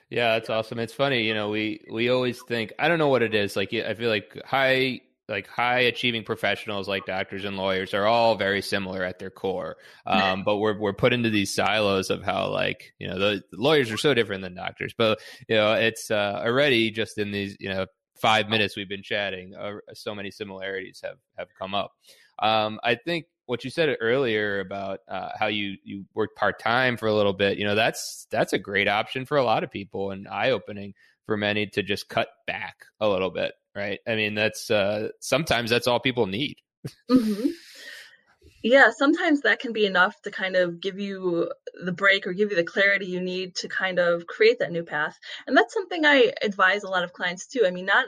Yeah 0.09 0.33
that's 0.33 0.49
awesome. 0.49 0.77
It's 0.79 0.93
funny 0.93 1.23
you 1.23 1.33
know 1.33 1.49
we 1.49 1.81
we 1.91 2.09
always 2.09 2.39
think 2.47 2.73
i 2.77 2.87
don't 2.87 2.99
know 2.99 3.07
what 3.07 3.23
it 3.23 3.33
is 3.33 3.55
like 3.55 3.73
i 3.73 3.93
feel 3.95 4.09
like 4.09 4.39
high 4.45 5.01
like 5.31 5.47
high 5.47 5.79
achieving 5.79 6.23
professionals 6.23 6.87
like 6.87 7.05
doctors 7.05 7.45
and 7.45 7.57
lawyers 7.57 7.93
are 7.93 8.05
all 8.05 8.35
very 8.35 8.61
similar 8.61 9.03
at 9.03 9.17
their 9.17 9.31
core. 9.31 9.77
Um, 10.05 10.43
but 10.43 10.57
we're 10.57 10.77
we're 10.77 10.93
put 10.93 11.13
into 11.13 11.29
these 11.29 11.53
silos 11.53 12.09
of 12.09 12.21
how 12.21 12.49
like 12.49 12.93
you 12.99 13.07
know 13.07 13.17
the, 13.17 13.43
the 13.51 13.57
lawyers 13.57 13.89
are 13.91 13.97
so 13.97 14.13
different 14.13 14.43
than 14.43 14.53
doctors. 14.53 14.93
But 14.95 15.19
you 15.47 15.55
know 15.55 15.73
it's 15.73 16.11
uh, 16.11 16.41
already 16.45 16.91
just 16.91 17.17
in 17.17 17.31
these 17.31 17.57
you 17.59 17.69
know 17.69 17.87
five 18.21 18.49
minutes 18.49 18.77
we've 18.77 18.87
been 18.87 19.03
chatting, 19.03 19.55
uh, 19.55 19.77
so 19.93 20.13
many 20.13 20.29
similarities 20.29 21.01
have 21.03 21.17
have 21.37 21.47
come 21.57 21.73
up. 21.73 21.93
Um, 22.37 22.79
I 22.83 22.95
think 22.95 23.25
what 23.45 23.63
you 23.65 23.69
said 23.69 23.97
earlier 23.99 24.61
about 24.61 24.99
uh, 25.09 25.29
how 25.37 25.47
you 25.47 25.75
you 25.83 26.05
worked 26.13 26.37
part 26.37 26.59
time 26.59 26.95
for 26.95 27.07
a 27.07 27.13
little 27.13 27.33
bit, 27.33 27.57
you 27.57 27.65
know, 27.65 27.75
that's 27.75 28.27
that's 28.31 28.53
a 28.53 28.59
great 28.59 28.87
option 28.87 29.25
for 29.25 29.37
a 29.37 29.43
lot 29.43 29.63
of 29.63 29.71
people 29.71 30.11
and 30.11 30.27
eye 30.27 30.51
opening 30.51 30.93
many 31.37 31.67
to 31.67 31.83
just 31.83 32.09
cut 32.09 32.29
back 32.47 32.75
a 32.99 33.07
little 33.07 33.31
bit, 33.31 33.53
right? 33.75 33.99
I 34.07 34.15
mean, 34.15 34.35
that's 34.35 34.69
uh, 34.69 35.09
sometimes 35.19 35.69
that's 35.69 35.87
all 35.87 35.99
people 35.99 36.27
need. 36.27 36.55
mm-hmm. 37.09 37.49
Yeah, 38.63 38.91
sometimes 38.95 39.41
that 39.41 39.59
can 39.59 39.73
be 39.73 39.85
enough 39.85 40.21
to 40.21 40.31
kind 40.31 40.55
of 40.55 40.79
give 40.79 40.99
you 40.99 41.51
the 41.83 41.91
break 41.91 42.27
or 42.27 42.33
give 42.33 42.51
you 42.51 42.55
the 42.55 42.63
clarity 42.63 43.07
you 43.07 43.19
need 43.19 43.55
to 43.55 43.67
kind 43.67 43.97
of 43.97 44.27
create 44.27 44.59
that 44.59 44.71
new 44.71 44.83
path. 44.83 45.17
And 45.47 45.57
that's 45.57 45.73
something 45.73 46.05
I 46.05 46.31
advise 46.43 46.83
a 46.83 46.89
lot 46.89 47.03
of 47.03 47.11
clients 47.11 47.47
too. 47.47 47.63
I 47.65 47.71
mean, 47.71 47.85
not 47.85 48.05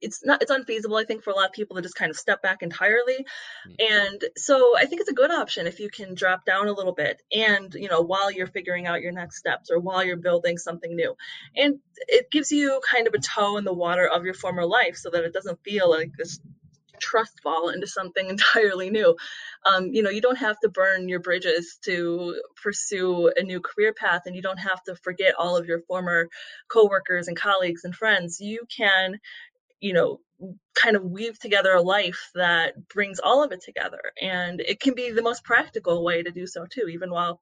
it's 0.00 0.24
not 0.24 0.42
it's 0.42 0.50
unfeasible 0.50 0.96
i 0.96 1.04
think 1.04 1.22
for 1.22 1.30
a 1.30 1.36
lot 1.36 1.46
of 1.46 1.52
people 1.52 1.76
to 1.76 1.82
just 1.82 1.94
kind 1.94 2.10
of 2.10 2.16
step 2.16 2.42
back 2.42 2.62
entirely 2.62 3.26
mm-hmm. 3.66 3.72
and 3.80 4.24
so 4.36 4.76
i 4.76 4.84
think 4.84 5.00
it's 5.00 5.10
a 5.10 5.14
good 5.14 5.30
option 5.30 5.66
if 5.66 5.80
you 5.80 5.88
can 5.90 6.14
drop 6.14 6.44
down 6.44 6.68
a 6.68 6.72
little 6.72 6.94
bit 6.94 7.20
and 7.32 7.74
you 7.74 7.88
know 7.88 8.00
while 8.00 8.30
you're 8.30 8.46
figuring 8.46 8.86
out 8.86 9.02
your 9.02 9.12
next 9.12 9.38
steps 9.38 9.70
or 9.70 9.78
while 9.78 10.04
you're 10.04 10.16
building 10.16 10.56
something 10.56 10.94
new 10.94 11.14
and 11.56 11.78
it 12.08 12.30
gives 12.30 12.52
you 12.52 12.80
kind 12.90 13.06
of 13.06 13.14
a 13.14 13.18
toe 13.18 13.56
in 13.56 13.64
the 13.64 13.72
water 13.72 14.06
of 14.06 14.24
your 14.24 14.34
former 14.34 14.64
life 14.64 14.96
so 14.96 15.10
that 15.10 15.24
it 15.24 15.32
doesn't 15.32 15.62
feel 15.64 15.90
like 15.90 16.10
this 16.16 16.40
trust 16.98 17.40
fall 17.42 17.68
into 17.70 17.86
something 17.86 18.28
entirely 18.28 18.90
new. 18.90 19.16
Um, 19.66 19.88
you 19.92 20.02
know, 20.02 20.10
you 20.10 20.20
don't 20.20 20.38
have 20.38 20.58
to 20.60 20.68
burn 20.68 21.08
your 21.08 21.20
bridges 21.20 21.78
to 21.84 22.40
pursue 22.62 23.32
a 23.36 23.42
new 23.42 23.60
career 23.60 23.92
path, 23.92 24.22
and 24.26 24.34
you 24.36 24.42
don't 24.42 24.58
have 24.58 24.82
to 24.84 24.96
forget 24.96 25.34
all 25.38 25.56
of 25.56 25.66
your 25.66 25.80
former 25.82 26.28
coworkers 26.68 27.28
and 27.28 27.36
colleagues 27.36 27.84
and 27.84 27.94
friends. 27.94 28.40
You 28.40 28.60
can 28.74 29.18
you 29.80 29.92
know, 29.92 30.20
kind 30.74 30.96
of 30.96 31.04
weave 31.04 31.38
together 31.38 31.72
a 31.72 31.82
life 31.82 32.30
that 32.34 32.88
brings 32.88 33.18
all 33.18 33.42
of 33.42 33.52
it 33.52 33.62
together. 33.62 34.00
And 34.20 34.60
it 34.60 34.80
can 34.80 34.94
be 34.94 35.10
the 35.10 35.22
most 35.22 35.44
practical 35.44 36.04
way 36.04 36.22
to 36.22 36.30
do 36.30 36.46
so 36.46 36.66
too, 36.66 36.88
even 36.88 37.10
while 37.10 37.40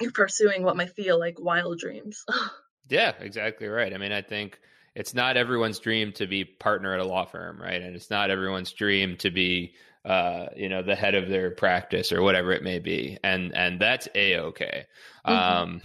you're 0.00 0.12
pursuing 0.12 0.62
what 0.62 0.76
might 0.76 0.94
feel 0.94 1.18
like 1.18 1.40
wild 1.40 1.78
dreams. 1.78 2.24
yeah, 2.88 3.12
exactly 3.20 3.68
right. 3.68 3.94
I 3.94 3.98
mean, 3.98 4.12
I 4.12 4.22
think 4.22 4.58
it's 4.94 5.14
not 5.14 5.36
everyone's 5.36 5.78
dream 5.78 6.12
to 6.14 6.26
be 6.26 6.44
partner 6.44 6.94
at 6.94 7.00
a 7.00 7.04
law 7.04 7.24
firm, 7.24 7.60
right? 7.60 7.80
And 7.80 7.94
it's 7.94 8.10
not 8.10 8.30
everyone's 8.30 8.72
dream 8.72 9.16
to 9.18 9.30
be 9.30 9.74
uh, 10.04 10.46
you 10.56 10.68
know, 10.68 10.82
the 10.82 10.96
head 10.96 11.14
of 11.14 11.28
their 11.28 11.52
practice 11.52 12.12
or 12.12 12.22
whatever 12.22 12.52
it 12.52 12.62
may 12.62 12.80
be. 12.80 13.18
And 13.22 13.54
and 13.54 13.80
that's 13.80 14.08
a 14.14 14.38
okay. 14.38 14.86
Mm-hmm. 15.24 15.32
Um 15.32 15.82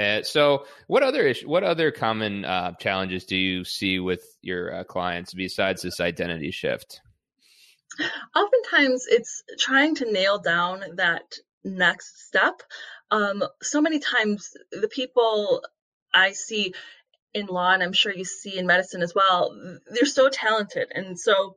uh, 0.00 0.22
so, 0.22 0.64
what 0.86 1.02
other 1.02 1.34
what 1.44 1.62
other 1.62 1.90
common 1.90 2.44
uh, 2.44 2.72
challenges 2.76 3.24
do 3.24 3.36
you 3.36 3.64
see 3.64 3.98
with 3.98 4.24
your 4.40 4.74
uh, 4.74 4.84
clients 4.84 5.34
besides 5.34 5.82
this 5.82 6.00
identity 6.00 6.50
shift? 6.50 7.00
Oftentimes, 8.34 9.06
it's 9.08 9.42
trying 9.58 9.94
to 9.96 10.10
nail 10.10 10.38
down 10.38 10.82
that 10.94 11.34
next 11.64 12.26
step. 12.26 12.62
Um, 13.10 13.44
so 13.60 13.82
many 13.82 13.98
times, 13.98 14.50
the 14.72 14.88
people 14.88 15.62
I 16.14 16.32
see 16.32 16.72
in 17.34 17.46
law, 17.46 17.72
and 17.72 17.82
I'm 17.82 17.92
sure 17.92 18.12
you 18.12 18.24
see 18.24 18.56
in 18.58 18.66
medicine 18.66 19.02
as 19.02 19.14
well, 19.14 19.54
they're 19.90 20.06
so 20.06 20.28
talented 20.30 20.88
and 20.94 21.18
so 21.18 21.56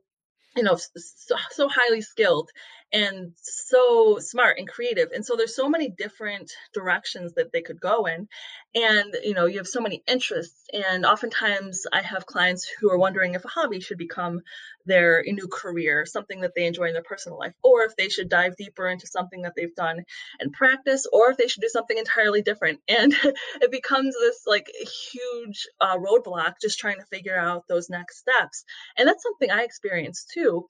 you 0.56 0.62
know 0.62 0.76
so, 0.76 1.36
so 1.50 1.68
highly 1.68 2.00
skilled 2.00 2.50
and 2.94 3.32
so 3.42 4.18
smart 4.20 4.58
and 4.58 4.68
creative 4.68 5.10
and 5.12 5.26
so 5.26 5.36
there's 5.36 5.56
so 5.56 5.68
many 5.68 5.90
different 5.90 6.50
directions 6.72 7.34
that 7.34 7.52
they 7.52 7.60
could 7.60 7.80
go 7.80 8.06
in 8.06 8.28
and 8.74 9.16
you 9.22 9.34
know 9.34 9.46
you 9.46 9.58
have 9.58 9.66
so 9.66 9.80
many 9.80 10.02
interests 10.06 10.64
and 10.72 11.04
oftentimes 11.04 11.84
i 11.92 12.00
have 12.00 12.24
clients 12.24 12.66
who 12.80 12.90
are 12.90 12.98
wondering 12.98 13.34
if 13.34 13.44
a 13.44 13.48
hobby 13.48 13.80
should 13.80 13.98
become 13.98 14.40
their 14.86 15.22
new 15.26 15.48
career 15.48 16.06
something 16.06 16.40
that 16.40 16.52
they 16.54 16.66
enjoy 16.66 16.84
in 16.84 16.92
their 16.92 17.02
personal 17.02 17.38
life 17.38 17.54
or 17.62 17.82
if 17.82 17.96
they 17.96 18.08
should 18.08 18.28
dive 18.28 18.56
deeper 18.56 18.86
into 18.88 19.06
something 19.06 19.42
that 19.42 19.52
they've 19.56 19.74
done 19.74 20.04
and 20.40 20.52
practice 20.52 21.06
or 21.12 21.30
if 21.30 21.36
they 21.36 21.48
should 21.48 21.62
do 21.62 21.68
something 21.68 21.98
entirely 21.98 22.42
different. 22.42 22.80
And 22.94 23.12
it 23.60 23.72
becomes 23.72 24.14
this 24.14 24.42
like 24.46 24.70
huge 25.10 25.66
uh, 25.80 25.96
roadblock 25.98 26.54
just 26.62 26.78
trying 26.78 26.98
to 26.98 27.06
figure 27.06 27.36
out 27.36 27.64
those 27.68 27.90
next 27.90 28.18
steps. 28.18 28.64
And 28.96 29.08
that's 29.08 29.22
something 29.22 29.50
i 29.50 29.62
experienced 29.64 30.30
too 30.32 30.68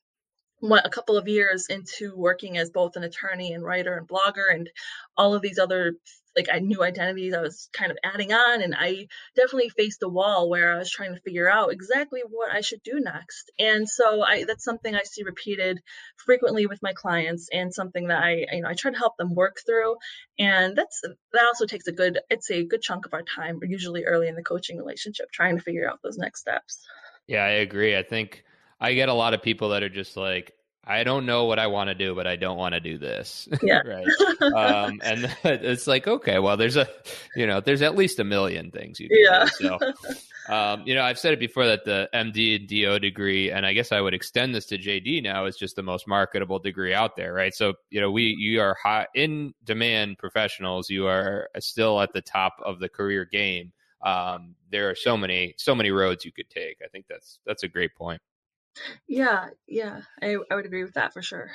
a 0.73 0.91
couple 0.91 1.17
of 1.17 1.29
years 1.29 1.67
into 1.69 2.17
working 2.17 2.57
as 2.57 2.71
both 2.71 2.97
an 2.97 3.05
attorney 3.05 3.53
and 3.53 3.65
writer 3.65 3.97
and 3.97 4.09
blogger 4.09 4.53
and 4.53 4.71
all 5.17 5.35
of 5.35 5.43
these 5.43 5.59
other 5.59 5.95
like 6.37 6.49
I 6.53 6.59
new 6.59 6.83
identities 6.83 7.35
I 7.35 7.41
was 7.41 7.69
kind 7.73 7.93
of 7.93 7.99
adding 8.03 8.33
on 8.33 8.63
and 8.63 8.75
I 8.77 9.07
definitely 9.37 9.69
faced 9.69 10.03
a 10.03 10.09
wall 10.09 10.51
where 10.51 10.73
I 10.75 10.79
was 10.79 10.91
trying 10.91 11.15
to 11.15 11.21
figure 11.21 11.49
out 11.49 11.73
exactly 11.73 12.23
what 12.29 12.51
I 12.53 12.61
should 12.61 12.83
do 12.83 12.99
next. 12.99 13.53
And 13.59 13.89
so 13.89 14.23
I 14.23 14.45
that's 14.45 14.65
something 14.65 14.95
I 14.95 15.03
see 15.05 15.23
repeated 15.23 15.81
frequently 16.17 16.67
with 16.67 16.83
my 16.83 16.93
clients 16.93 17.49
and 17.53 17.73
something 17.73 18.09
that 18.09 18.23
I 18.23 18.47
you 18.51 18.63
know 18.63 18.69
I 18.69 18.75
try 18.75 18.91
to 18.91 18.99
help 18.99 19.17
them 19.17 19.35
work 19.35 19.61
through 19.65 19.97
and 20.39 20.77
that's 20.77 21.03
that 21.03 21.45
also 21.45 21.67
takes 21.67 21.87
a 21.87 21.93
good 21.93 22.19
it's 22.31 22.51
a 22.51 22.65
good 22.65 22.83
chunk 22.83 23.07
of 23.07 23.15
our 23.15 23.23
time 23.23 23.61
usually 23.63 24.05
early 24.05 24.29
in 24.29 24.35
the 24.35 24.43
coaching 24.43 24.79
relationship 24.79 25.31
trying 25.33 25.57
to 25.57 25.63
figure 25.63 25.89
out 25.89 26.01
those 26.03 26.19
next 26.19 26.41
steps. 26.41 26.81
Yeah, 27.27 27.45
I 27.45 27.51
agree. 27.51 27.97
I 27.97 28.03
think 28.03 28.45
I 28.81 28.95
get 28.95 29.09
a 29.09 29.15
lot 29.15 29.35
of 29.35 29.43
people 29.43 29.71
that 29.71 29.83
are 29.83 29.89
just 29.89 30.17
like, 30.17 30.53
I 30.87 31.05
don't 31.05 31.25
know 31.25 31.47
what 31.47 31.59
I 31.59 31.69
want 31.69 31.89
to 31.89 31.95
do, 31.95 32.15
but 32.15 32.27
I 32.27 32.37
don't 32.37 32.59
want 32.59 32.75
to 32.75 32.81
do 32.81 32.99
this. 32.99 33.49
Yeah. 33.63 33.81
right. 33.81 34.07
Um, 34.43 35.01
and 35.03 35.35
it's 35.45 35.87
like, 35.87 36.07
okay, 36.07 36.39
well, 36.39 36.59
there's 36.59 36.77
a, 36.77 36.87
you 37.35 37.47
know, 37.47 37.61
there's 37.61 37.81
at 37.81 37.97
least 37.97 38.19
a 38.19 38.25
million 38.25 38.71
things 38.71 39.01
you 39.01 39.09
can 39.09 39.19
yeah. 39.19 39.49
do. 39.59 39.79
So, 39.79 40.55
um, 40.55 40.83
you 40.85 40.95
know, 40.95 41.03
I've 41.03 41.19
said 41.19 41.33
it 41.33 41.41
before 41.41 41.67
that 41.67 41.87
the 41.87 42.11
MD 42.13 42.57
and 42.57 42.69
DO 42.69 42.99
degree, 42.99 43.51
and 43.51 43.65
I 43.65 43.73
guess 43.73 43.91
I 43.91 44.01
would 44.03 44.13
extend 44.13 44.55
this 44.55 44.67
to 44.67 44.79
JD 44.79 45.23
now, 45.23 45.47
is 45.47 45.57
just 45.57 45.77
the 45.77 45.83
most 45.83 46.07
marketable 46.07 46.59
degree 46.59 46.93
out 46.93 47.17
there, 47.17 47.33
right? 47.33 47.55
So, 47.55 47.75
you 47.89 48.01
know, 48.01 48.11
we, 48.11 48.37
you 48.39 48.61
are 48.61 48.77
high 48.83 49.07
in 49.15 49.55
demand 49.65 50.19
professionals. 50.19 50.91
You 50.91 51.07
are 51.07 51.49
still 51.61 52.01
at 52.03 52.13
the 52.13 52.21
top 52.23 52.57
of 52.63 52.81
the 52.81 52.91
career 52.91 53.25
game. 53.25 53.73
Um, 54.05 54.55
there 54.71 54.91
are 54.91 54.95
so 54.95 55.17
many, 55.17 55.55
so 55.57 55.75
many 55.75 55.91
roads 55.91 56.27
you 56.27 56.33
could 56.33 56.51
take. 56.51 56.77
I 56.85 56.89
think 56.89 57.07
that's, 57.09 57.39
that's 57.47 57.63
a 57.63 57.69
great 57.69 57.95
point. 57.95 58.21
Yeah, 59.07 59.49
yeah, 59.67 60.03
I, 60.23 60.37
I 60.51 60.55
would 60.55 60.67
agree 60.67 60.85
with 60.85 60.95
that 60.95 61.13
for 61.13 61.23
sure. 61.23 61.51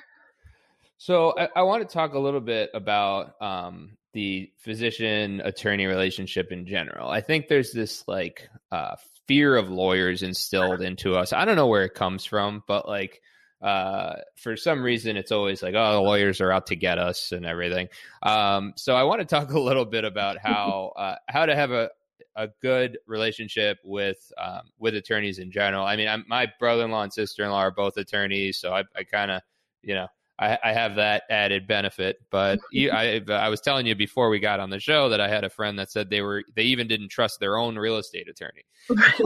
So 0.98 1.34
I, 1.38 1.50
I 1.58 1.62
want 1.64 1.88
to 1.88 1.94
talk 1.94 2.14
a 2.14 2.20
little 2.20 2.42
bit 2.42 2.72
about 2.74 3.42
um, 3.42 3.98
the 4.14 4.52
physician 4.58 5.42
attorney 5.44 5.86
relationship 5.86 6.52
in 6.52 6.66
general. 6.66 7.10
I 7.10 7.22
think 7.22 7.48
there's 7.48 7.72
this 7.72 8.06
like 8.08 8.50
uh, 8.72 8.96
fear 9.28 9.56
of 9.56 9.70
lawyers 9.70 10.24
instilled 10.24 10.82
into 10.82 11.16
us. 11.16 11.34
I 11.34 11.46
don't 11.46 11.56
know 11.56 11.68
where 11.68 11.86
it 11.86 11.94
comes 11.94 12.26
from, 12.26 12.64
but 12.68 12.88
like 12.88 13.22
uh, 13.62 14.16
for 14.38 14.56
some 14.56 14.82
reason, 14.82 15.18
it's 15.18 15.32
always 15.32 15.62
like, 15.62 15.76
oh, 15.76 15.94
the 15.94 16.02
lawyers 16.02 16.42
are 16.42 16.52
out 16.52 16.68
to 16.68 16.76
get 16.76 16.98
us 16.98 17.32
and 17.32 17.46
everything. 17.46 17.90
Um, 18.24 18.74
so 18.76 18.96
I 18.96 19.04
want 19.04 19.20
to 19.20 19.26
talk 19.26 19.52
a 19.52 19.60
little 19.60 19.86
bit 19.86 20.06
about 20.06 20.38
how 20.44 20.94
uh, 20.96 21.16
how 21.28 21.46
to 21.46 21.56
have 21.56 21.72
a, 21.72 21.90
a 22.36 22.50
good 22.62 22.98
relationship 23.08 23.78
with 23.84 24.32
um, 24.38 24.62
with 24.78 24.96
attorneys 24.96 25.40
in 25.40 25.52
general. 25.52 25.86
I 25.86 25.96
mean, 25.96 26.08
I'm, 26.08 26.26
my 26.28 26.48
brother 26.60 26.86
in 26.86 26.92
law 26.92 27.04
and 27.04 27.14
sister 27.14 27.44
in 27.44 27.52
law 27.52 27.60
are 27.60 27.72
both 27.72 27.98
attorneys, 27.98 28.60
so 28.60 28.74
I, 28.74 28.84
I 28.96 29.04
kind 29.04 29.32
of, 29.32 29.42
you 29.82 29.96
know, 29.96 30.08
I, 30.40 30.58
I, 30.64 30.74
have 30.74 30.96
that 30.96 31.24
added 31.30 31.68
benefit. 31.68 32.18
But 32.32 32.60
I, 32.76 33.22
I 33.30 33.50
was 33.50 33.62
telling 33.62 33.86
you 33.86 33.96
before 33.96 34.30
we 34.30 34.40
got 34.40 34.60
on 34.60 34.70
the 34.70 34.80
show 34.80 35.10
that 35.10 35.20
I 35.20 35.28
had 35.28 35.44
a 35.44 35.50
friend 35.50 35.78
that 35.80 35.92
said 35.92 36.10
they 36.10 36.22
were 36.22 36.44
they 36.56 36.64
even 36.64 36.88
didn't 36.88 37.10
trust 37.10 37.40
their 37.40 37.58
own 37.58 37.78
real 37.78 37.98
estate 37.98 38.28
attorney. 38.30 38.64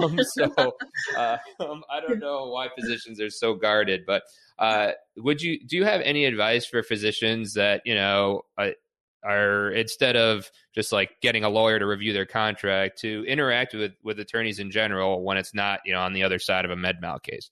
um, 0.02 0.20
so 0.24 0.76
uh, 1.18 1.38
um, 1.60 1.84
I 1.92 2.02
don't 2.02 2.20
know 2.20 2.48
why 2.48 2.70
physicians 2.78 3.22
are 3.22 3.30
so 3.30 3.54
guarded, 3.54 4.02
but 4.06 4.24
uh, 4.60 4.92
would 5.18 5.42
you 5.42 5.60
do 5.66 5.78
you 5.78 5.86
have 5.86 6.02
any 6.02 6.26
advice 6.26 6.66
for 6.66 6.84
physicians 6.84 7.54
that 7.54 7.82
you 7.86 7.96
know 7.96 8.42
uh, 8.58 8.70
are 9.26 9.72
instead 9.72 10.16
of 10.16 10.50
just 10.74 10.92
like 10.92 11.12
getting 11.22 11.44
a 11.44 11.50
lawyer 11.50 11.80
to 11.80 11.86
review 11.86 12.14
their 12.14 12.26
contract 12.26 13.00
to 13.02 13.26
interact 13.28 13.74
with 13.74 13.94
with 14.04 14.20
attorneys 14.20 14.60
in 14.60 14.72
general 14.72 15.24
when 15.24 15.38
it's 15.38 15.54
not 15.54 15.80
you 15.86 15.94
know 15.94 16.02
on 16.02 16.14
the 16.14 16.24
other 16.24 16.40
side 16.40 16.66
of 16.66 16.72
a 16.72 16.76
med 16.76 17.02
mal 17.02 17.20
case. 17.20 17.50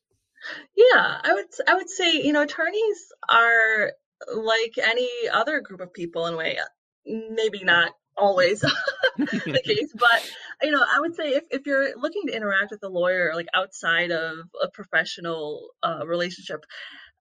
Yeah 0.76 1.20
i 1.24 1.34
would 1.34 1.46
i 1.68 1.76
would 1.76 1.90
say 1.90 2.14
you 2.14 2.34
know 2.34 2.42
attorneys 2.42 3.12
are 3.30 3.94
like 4.34 4.74
any 4.82 5.10
other 5.32 5.62
group 5.62 5.82
of 5.82 5.94
people 5.94 6.26
in 6.28 6.34
a 6.34 6.38
way 6.38 6.58
maybe 7.06 7.64
not 7.64 7.92
always 8.18 8.60
the 9.18 9.62
case 9.66 9.94
but 9.98 10.32
you 10.62 10.72
know 10.72 10.84
i 10.94 11.00
would 11.00 11.16
say 11.16 11.30
if, 11.30 11.44
if 11.50 11.66
you're 11.66 11.98
looking 11.98 12.24
to 12.28 12.36
interact 12.36 12.72
with 12.72 12.84
a 12.84 12.90
lawyer 12.90 13.32
like 13.36 13.48
outside 13.54 14.12
of 14.12 14.40
a 14.62 14.70
professional 14.70 15.70
uh, 15.84 16.06
relationship 16.06 16.66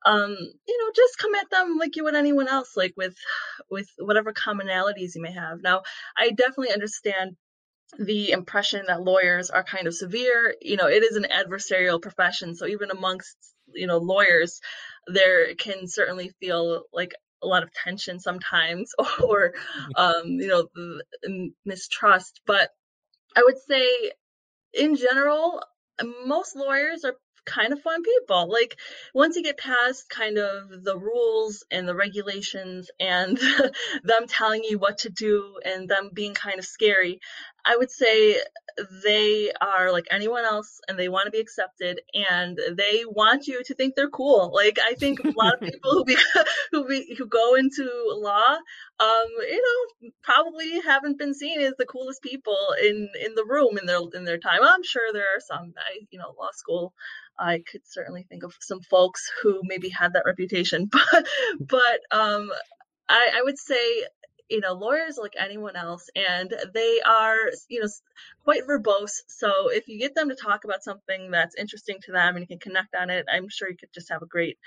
um 0.07 0.31
you 0.67 0.79
know 0.79 0.93
just 0.95 1.19
come 1.19 1.35
at 1.35 1.51
them 1.51 1.77
like 1.79 1.97
you 1.97 2.05
would 2.05 2.15
anyone 2.15 2.49
else 2.49 2.77
like 2.77 2.95
with 2.97 3.15
with 3.71 3.89
whatever 3.99 4.33
commonalities 4.33 5.15
you 5.15 5.23
may 5.23 5.33
have. 5.33 5.63
Now 5.63 5.83
i 6.17 6.31
definitely 6.31 6.73
understand 6.73 7.37
the 7.99 8.31
impression 8.31 8.85
that 8.87 9.03
lawyers 9.03 9.51
are 9.51 9.65
kind 9.65 9.87
of 9.87 9.95
severe. 9.95 10.55
You 10.61 10.77
know 10.77 10.87
it 10.87 11.03
is 11.03 11.17
an 11.17 11.27
adversarial 11.31 12.01
profession 12.01 12.55
so 12.55 12.67
even 12.67 12.91
amongst 12.91 13.37
you 13.75 13.87
know 13.87 13.99
lawyers 13.99 14.61
there 15.07 15.55
can 15.55 15.87
certainly 15.87 16.31
feel 16.41 16.83
like 16.93 17.13
a 17.43 17.47
lot 17.47 17.63
of 17.63 17.73
tension 17.73 18.21
sometimes 18.21 18.93
or 19.23 19.55
um, 19.97 20.25
you 20.27 20.49
know 20.49 20.69
mistrust. 21.65 22.41
But 22.47 22.71
i 23.37 23.43
would 23.45 23.59
say 23.69 24.13
in 24.75 24.97
general 24.97 25.63
most 26.27 26.57
lawyers 26.57 27.05
are 27.05 27.15
kind 27.51 27.73
of 27.73 27.81
fun 27.83 28.03
people. 28.03 28.51
Like 28.51 28.79
once 29.13 29.37
you 29.37 29.43
get 29.43 29.59
past 29.59 30.09
kind 30.09 30.39
of 30.39 30.85
the 30.85 30.97
rules 30.97 31.65
and 31.71 31.87
the 31.87 31.95
regulations 31.95 32.91
and 33.01 33.39
them 34.05 34.27
telling 34.29 34.63
you 34.65 34.79
what 34.79 34.99
to 34.99 35.11
do 35.11 35.59
and 35.65 35.89
them 35.89 36.11
being 36.15 36.35
kind 36.35 36.59
of 36.59 36.65
scary, 36.65 37.21
I 37.65 37.77
would 37.77 37.91
say 37.91 38.41
they 39.05 39.53
are 39.61 39.93
like 39.93 40.07
anyone 40.11 40.45
else 40.45 40.81
and 40.89 40.99
they 40.99 41.09
want 41.09 41.27
to 41.27 41.31
be 41.31 41.41
accepted 41.41 42.01
and 42.15 42.59
they 42.77 43.05
want 43.07 43.47
you 43.47 43.63
to 43.65 43.75
think 43.75 43.95
they're 43.95 44.09
cool. 44.09 44.53
Like 44.55 44.79
I 44.83 44.95
think 44.95 45.21
a 45.21 45.33
lot 45.37 45.55
of 45.55 45.61
people 45.73 45.93
who 45.93 46.05
be, 46.05 46.17
who 46.73 46.87
be, 46.87 47.15
who 47.17 47.27
go 47.27 47.55
into 47.55 47.89
law, 48.07 48.57
um, 49.01 49.27
you 49.49 49.63
know, 50.03 50.11
probably 50.23 50.81
haven't 50.81 51.19
been 51.19 51.35
seen 51.35 51.61
as 51.61 51.75
the 51.79 51.87
coolest 51.87 52.23
people 52.23 52.57
in 52.83 53.09
in 53.21 53.35
the 53.35 53.45
room 53.45 53.79
in 53.79 53.87
their 53.87 54.01
in 54.15 54.25
their 54.25 54.39
time. 54.39 54.61
I'm 54.63 54.83
sure 54.83 55.13
there 55.13 55.37
are 55.37 55.41
some. 55.41 55.75
I 55.77 56.01
you 56.11 56.19
know, 56.19 56.35
law 56.39 56.51
school. 56.53 56.95
I 57.39 57.63
could 57.71 57.83
certainly 57.87 58.27
think 58.29 58.43
of 58.43 58.55
some 58.61 58.81
folks 58.83 59.31
who 59.43 59.61
maybe 59.65 59.89
had 59.89 60.13
that 60.13 60.25
reputation, 60.27 60.87
but 60.93 61.27
but 61.59 62.01
um, 62.11 62.51
I, 63.09 63.33
I 63.37 63.43
would 63.43 63.59
say 63.59 64.05
you 64.51 64.61
know, 64.61 64.73
lawyers 64.73 65.17
like 65.17 65.35
anyone 65.39 65.77
else, 65.77 66.11
and 66.15 66.53
they 66.75 67.01
are, 67.07 67.37
you 67.69 67.81
know, 67.81 67.89
quite 68.45 68.67
verbose. 68.67 69.23
So 69.29 69.71
if 69.71 69.89
you 69.89 69.99
get 69.99 70.15
them 70.15 70.29
to 70.29 70.35
talk 70.35 70.65
about 70.65 70.83
something 70.83 71.31
that's 71.31 71.55
interesting 71.55 71.99
to 72.03 72.13
them 72.13 72.37
and 72.37 72.43
you 72.43 72.49
can 72.49 72.59
connect 72.59 72.95
on 72.95 73.11
it, 73.11 73.27
I'm 73.33 73.49
sure 73.49 73.71
you 73.71 73.77
could 73.77 73.93
just 73.95 74.11
have 74.11 74.23
a 74.23 74.27
great 74.27 74.59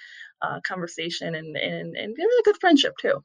uh, 0.41 0.61
conversation 0.61 1.35
and 1.35 1.55
and 1.57 1.95
and 1.95 2.15
a 2.17 2.43
good 2.43 2.57
friendship 2.59 2.93
too. 2.99 3.23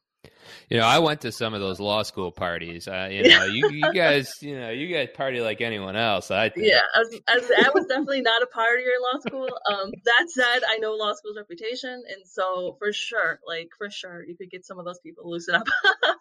You 0.71 0.79
know, 0.79 0.85
I 0.85 0.99
went 0.99 1.23
to 1.23 1.33
some 1.33 1.55
of 1.55 1.61
those 1.61 1.81
law 1.81 2.03
school 2.03 2.31
parties. 2.31 2.89
Uh, 2.89 3.09
you 3.11 3.29
know, 3.29 3.45
you, 3.45 3.71
you, 3.71 3.93
guys, 3.95 4.35
you 4.43 4.59
know, 4.59 4.71
you 4.71 4.95
guys 4.95 5.09
party 5.15 5.41
like 5.41 5.61
anyone 5.61 5.97
else. 5.97 6.31
I 6.31 6.51
think. 6.51 6.67
yeah, 6.67 6.81
as, 6.95 7.09
as, 7.27 7.51
I 7.51 7.71
was 7.75 7.87
definitely 7.87 8.21
not 8.21 8.43
a 8.43 8.47
partier 8.47 8.95
in 8.95 9.03
law 9.03 9.21
school. 9.21 9.59
Um, 9.73 9.93
that 10.05 10.27
said, 10.29 10.61
I 10.69 10.77
know 10.79 10.95
law 10.95 11.15
school's 11.15 11.37
reputation, 11.39 11.91
and 11.91 12.27
so 12.27 12.77
for 12.79 12.93
sure, 12.93 13.41
like 13.47 13.71
for 13.79 13.91
sure, 13.91 14.25
you 14.25 14.37
could 14.37 14.51
get 14.51 14.67
some 14.67 14.79
of 14.79 14.85
those 14.85 14.99
people 14.99 15.25
to 15.25 15.31
loosen 15.31 15.55
up. 15.55 15.67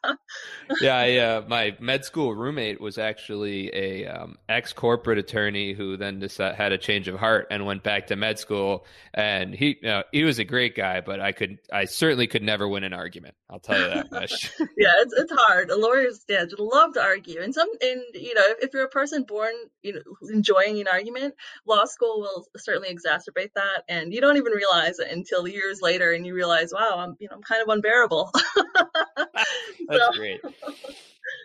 yeah, 0.82 0.96
I, 0.96 1.18
uh, 1.18 1.44
my 1.48 1.75
med 1.80 2.06
school 2.06 2.34
roommate 2.34 2.80
was 2.80 2.98
actually 2.98 3.74
a 3.75 4.08
um, 4.08 4.38
ex 4.48 4.72
corporate 4.72 5.18
attorney 5.18 5.74
who 5.74 5.98
then 5.98 6.20
decided, 6.20 6.56
had 6.56 6.72
a 6.72 6.77
change 6.77 7.08
of 7.08 7.20
heart 7.20 7.48
and 7.51 7.66
went 7.66 7.84
back 7.84 8.08
to 8.08 8.16
med 8.16 8.39
school. 8.39 8.86
And 9.13 9.54
he, 9.54 9.77
you 9.82 9.89
know, 9.89 10.04
he 10.12 10.24
was 10.24 10.39
a 10.39 10.46
great 10.46 10.75
guy, 10.75 11.01
but 11.01 11.20
I 11.20 11.34
could, 11.34 11.58
I 11.72 11.86
certainly 11.86 12.27
could 12.27 12.44
never 12.44 12.68
win 12.68 12.84
an 12.84 12.94
argument. 12.94 13.36
I'll 13.50 13.60
tell 13.60 13.80
you 13.80 13.87
that 13.88 14.12
much. 14.12 14.51
yeah, 14.77 14.94
it's 15.00 15.13
it's 15.13 15.32
hard. 15.36 15.70
A 15.70 15.77
Lawyers, 15.77 16.24
yeah, 16.27 16.46
love 16.58 16.94
to 16.94 17.01
argue, 17.01 17.41
and 17.41 17.53
some, 17.53 17.70
and 17.82 18.01
you 18.13 18.34
know, 18.34 18.44
if, 18.46 18.65
if 18.65 18.74
you're 18.74 18.86
a 18.86 18.89
person 18.89 19.24
born, 19.24 19.53
you 19.82 19.94
know, 19.94 20.01
enjoying 20.32 20.79
an 20.79 20.88
argument, 20.88 21.36
law 21.65 21.86
school 21.86 22.20
will 22.22 22.48
certainly 22.58 22.89
exacerbate 22.94 23.53
that, 23.56 23.84
and 23.89 24.13
you 24.13 24.22
don't 24.22 24.38
even 24.38 24.53
realize 24.53 25.00
it 25.00 25.12
until 25.12 25.48
years 25.48 25.82
later, 25.82 26.12
and 26.12 26.25
you 26.25 26.34
realize, 26.34 26.72
wow, 26.74 26.96
I'm, 26.98 27.15
you 27.20 27.27
know, 27.29 27.36
I'm 27.36 27.44
kind 27.44 27.62
of 27.62 27.70
unbearable. 27.70 28.32
That's 29.88 30.17
great. 30.17 30.41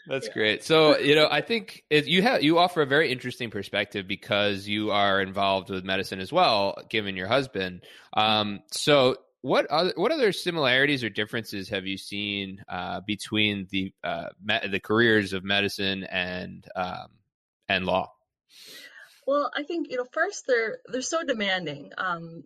That's 0.07 0.27
yeah. 0.29 0.33
great. 0.33 0.65
So, 0.65 0.99
you 0.99 1.15
know, 1.15 1.29
I 1.31 1.41
think 1.41 1.85
it, 1.91 2.07
you 2.07 2.23
have 2.23 2.43
you 2.43 2.59
offer 2.59 2.83
a 2.83 2.87
very 2.87 3.11
interesting 3.11 3.51
perspective 3.51 4.07
because 4.07 4.67
you 4.67 4.91
are 4.91 5.21
involved 5.21 5.71
with 5.71 5.85
medicine 5.85 6.21
as 6.21 6.33
well, 6.33 6.77
given 6.89 7.17
your 7.17 7.29
husband. 7.29 7.83
Um, 8.13 8.61
so, 8.71 9.17
what 9.43 9.67
other 9.67 9.93
what 9.97 10.13
other 10.13 10.33
similarities 10.33 11.05
or 11.05 11.11
differences 11.11 11.69
have 11.69 11.87
you 11.87 11.99
seen 11.99 12.65
uh, 12.69 13.01
between 13.01 13.67
the 13.71 13.93
uh, 14.03 14.29
me- 14.43 14.69
the 14.69 14.81
careers 14.81 15.33
of 15.33 15.45
medicine 15.45 16.05
and 16.05 16.67
um, 16.75 17.09
and 17.69 17.85
law? 17.85 18.13
Well, 19.27 19.51
I 19.55 19.65
think 19.65 19.91
you 19.91 19.97
know 19.97 20.07
first 20.13 20.47
they're 20.47 20.79
they're 20.87 21.03
so 21.03 21.25
demanding. 21.25 21.93
Um, 21.99 22.45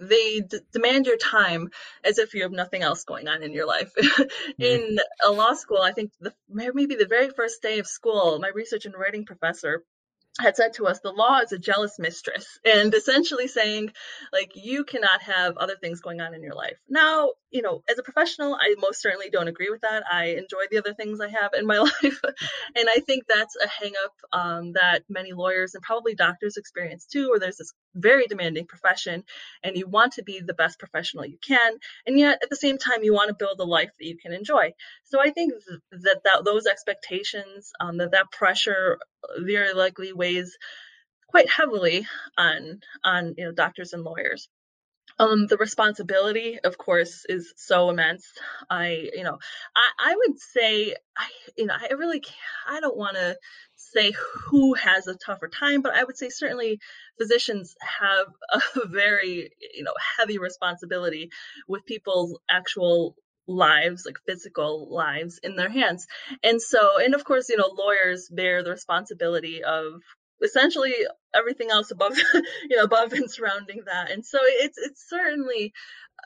they 0.00 0.40
d- 0.40 0.58
demand 0.72 1.06
your 1.06 1.16
time 1.16 1.70
as 2.04 2.18
if 2.18 2.34
you 2.34 2.42
have 2.42 2.52
nothing 2.52 2.82
else 2.82 3.04
going 3.04 3.28
on 3.28 3.42
in 3.42 3.52
your 3.52 3.66
life. 3.66 3.92
in 4.58 4.98
a 5.24 5.30
law 5.30 5.54
school, 5.54 5.80
I 5.80 5.92
think 5.92 6.10
the, 6.20 6.32
maybe 6.48 6.96
the 6.96 7.06
very 7.06 7.30
first 7.30 7.62
day 7.62 7.78
of 7.78 7.86
school, 7.86 8.38
my 8.40 8.50
research 8.52 8.84
and 8.86 8.94
writing 8.96 9.24
professor 9.24 9.84
had 10.38 10.56
said 10.56 10.74
to 10.74 10.86
us 10.86 11.00
the 11.00 11.10
law 11.10 11.38
is 11.38 11.52
a 11.52 11.58
jealous 11.58 11.98
mistress 11.98 12.58
and 12.64 12.92
essentially 12.94 13.48
saying 13.48 13.90
like 14.32 14.52
you 14.54 14.84
cannot 14.84 15.22
have 15.22 15.56
other 15.56 15.76
things 15.80 16.00
going 16.00 16.20
on 16.20 16.34
in 16.34 16.42
your 16.42 16.54
life. 16.54 16.76
Now 16.88 17.32
you 17.50 17.62
know 17.62 17.82
as 17.88 17.98
a 17.98 18.02
professional 18.02 18.54
i 18.60 18.74
most 18.78 19.00
certainly 19.00 19.30
don't 19.30 19.48
agree 19.48 19.70
with 19.70 19.82
that. 19.82 20.02
I 20.10 20.36
enjoy 20.42 20.64
the 20.70 20.78
other 20.78 20.94
things 20.94 21.20
i 21.20 21.28
have 21.28 21.52
in 21.56 21.66
my 21.66 21.78
life 22.02 22.20
and 22.74 22.88
i 22.88 23.00
think 23.06 23.24
that's 23.28 23.56
a 23.56 23.68
hang 23.68 23.92
up 24.04 24.12
um, 24.32 24.72
that 24.72 25.02
many 25.08 25.32
lawyers 25.32 25.74
and 25.74 25.82
probably 25.82 26.14
doctors 26.14 26.56
experience 26.56 27.06
too 27.06 27.30
where 27.30 27.38
there's 27.38 27.56
this 27.56 27.72
very 27.96 28.26
demanding 28.26 28.66
profession 28.66 29.24
and 29.62 29.76
you 29.76 29.86
want 29.88 30.12
to 30.12 30.22
be 30.22 30.40
the 30.40 30.54
best 30.54 30.78
professional 30.78 31.24
you 31.24 31.38
can 31.46 31.72
and 32.06 32.18
yet 32.18 32.38
at 32.42 32.50
the 32.50 32.56
same 32.56 32.78
time 32.78 33.02
you 33.02 33.12
want 33.12 33.28
to 33.28 33.34
build 33.34 33.58
a 33.58 33.64
life 33.64 33.90
that 33.98 34.06
you 34.06 34.16
can 34.16 34.32
enjoy 34.32 34.72
so 35.04 35.20
i 35.20 35.30
think 35.30 35.52
that, 35.90 36.20
that 36.24 36.44
those 36.44 36.66
expectations 36.66 37.72
um, 37.80 37.96
that 37.98 38.12
that 38.12 38.30
pressure 38.30 38.98
very 39.38 39.72
likely 39.72 40.12
weighs 40.12 40.56
quite 41.28 41.48
heavily 41.48 42.06
on 42.36 42.80
on 43.04 43.34
you 43.36 43.44
know 43.44 43.52
doctors 43.52 43.92
and 43.92 44.04
lawyers 44.04 44.48
um, 45.18 45.46
the 45.46 45.56
responsibility, 45.56 46.58
of 46.62 46.76
course, 46.76 47.24
is 47.28 47.54
so 47.56 47.88
immense. 47.88 48.26
I, 48.68 49.08
you 49.14 49.24
know, 49.24 49.38
I, 49.74 49.88
I 49.98 50.16
would 50.16 50.38
say, 50.38 50.94
I, 51.16 51.26
you 51.56 51.66
know, 51.66 51.74
I 51.78 51.94
really, 51.94 52.22
I 52.68 52.80
don't 52.80 52.96
want 52.96 53.16
to 53.16 53.36
say 53.96 54.12
who 54.50 54.74
has 54.74 55.06
a 55.06 55.16
tougher 55.16 55.48
time, 55.48 55.82
but 55.82 55.94
I 55.94 56.04
would 56.04 56.16
say 56.16 56.28
certainly 56.28 56.80
physicians 57.18 57.74
have 57.80 58.26
a 58.84 58.88
very, 58.88 59.50
you 59.74 59.84
know, 59.84 59.94
heavy 60.18 60.38
responsibility 60.38 61.30
with 61.68 61.86
people's 61.86 62.38
actual 62.50 63.16
lives, 63.48 64.04
like 64.04 64.16
physical 64.26 64.88
lives 64.92 65.38
in 65.42 65.56
their 65.56 65.68
hands. 65.68 66.06
And 66.42 66.60
so, 66.60 66.98
and 66.98 67.14
of 67.14 67.24
course, 67.24 67.48
you 67.48 67.56
know, 67.56 67.72
lawyers 67.76 68.28
bear 68.30 68.62
the 68.62 68.70
responsibility 68.70 69.62
of 69.62 70.02
essentially 70.42 70.94
everything 71.34 71.70
else 71.70 71.90
above, 71.90 72.16
you 72.68 72.76
know, 72.76 72.84
above 72.84 73.12
and 73.12 73.30
surrounding 73.30 73.82
that. 73.86 74.10
And 74.10 74.24
so 74.24 74.38
it's, 74.42 74.78
it's 74.78 75.08
certainly 75.08 75.72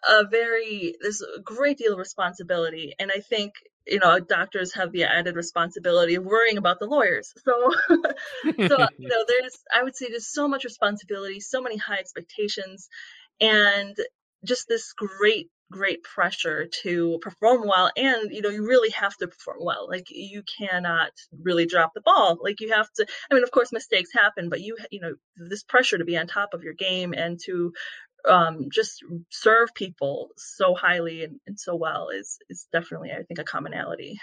a 0.09 0.27
very, 0.27 0.94
there's 1.01 1.23
a 1.23 1.40
great 1.40 1.79
deal 1.79 1.92
of 1.92 1.99
responsibility. 1.99 2.94
And 2.99 3.11
I 3.14 3.20
think, 3.20 3.55
you 3.87 3.99
know, 3.99 4.20
doctors 4.20 4.75
have 4.75 4.92
the 4.92 5.05
added 5.05 5.37
responsibility 5.37 6.14
of 6.14 6.25
worrying 6.25 6.59
about 6.59 6.79
the 6.79 6.87
lawyers. 6.87 7.33
So, 7.44 7.70
so, 8.44 8.87
you 8.99 9.09
know, 9.09 9.25
there's, 9.27 9.59
I 9.75 9.83
would 9.83 9.96
say 9.96 10.07
there's 10.09 10.33
so 10.33 10.49
much 10.49 10.64
responsibility, 10.64 11.40
so 11.40 11.61
many 11.61 11.77
high 11.77 11.99
expectations 11.99 12.88
and 13.40 13.96
just 14.44 14.66
this 14.68 14.92
great 14.92 15.51
great 15.71 16.03
pressure 16.03 16.69
to 16.83 17.19
perform 17.23 17.67
well 17.67 17.91
and 17.97 18.31
you 18.33 18.43
know 18.43 18.49
you 18.49 18.67
really 18.67 18.91
have 18.91 19.17
to 19.17 19.29
perform 19.29 19.59
well. 19.61 19.87
Like 19.89 20.09
you 20.11 20.43
cannot 20.59 21.13
really 21.43 21.67
drop 21.67 21.93
the 21.95 22.01
ball. 22.01 22.39
Like 22.43 22.61
you 22.61 22.73
have 22.73 22.91
to 22.95 23.07
i 23.31 23.35
mean 23.35 23.43
of 23.43 23.51
course 23.51 23.73
mistakes 23.73 24.11
happen 24.13 24.49
but 24.49 24.61
you 24.61 24.77
you 24.91 25.01
know 25.01 25.15
this 25.37 25.63
pressure 25.63 25.99
to 25.99 26.05
be 26.05 26.17
on 26.17 26.27
top 26.27 26.55
of 26.55 26.63
your 26.63 26.75
game 26.75 27.13
and 27.13 27.41
to 27.45 27.73
um, 28.29 28.69
just 28.71 29.03
serve 29.31 29.75
people 29.75 30.29
so 30.37 30.75
highly 30.75 31.25
and, 31.25 31.41
and, 31.47 31.59
so 31.59 31.75
well 31.75 32.11
is 32.11 32.39
is 32.51 32.69
definitely 32.73 33.11
i 33.13 33.23
think 33.23 33.39
a 33.39 33.45
commonality. 33.45 34.21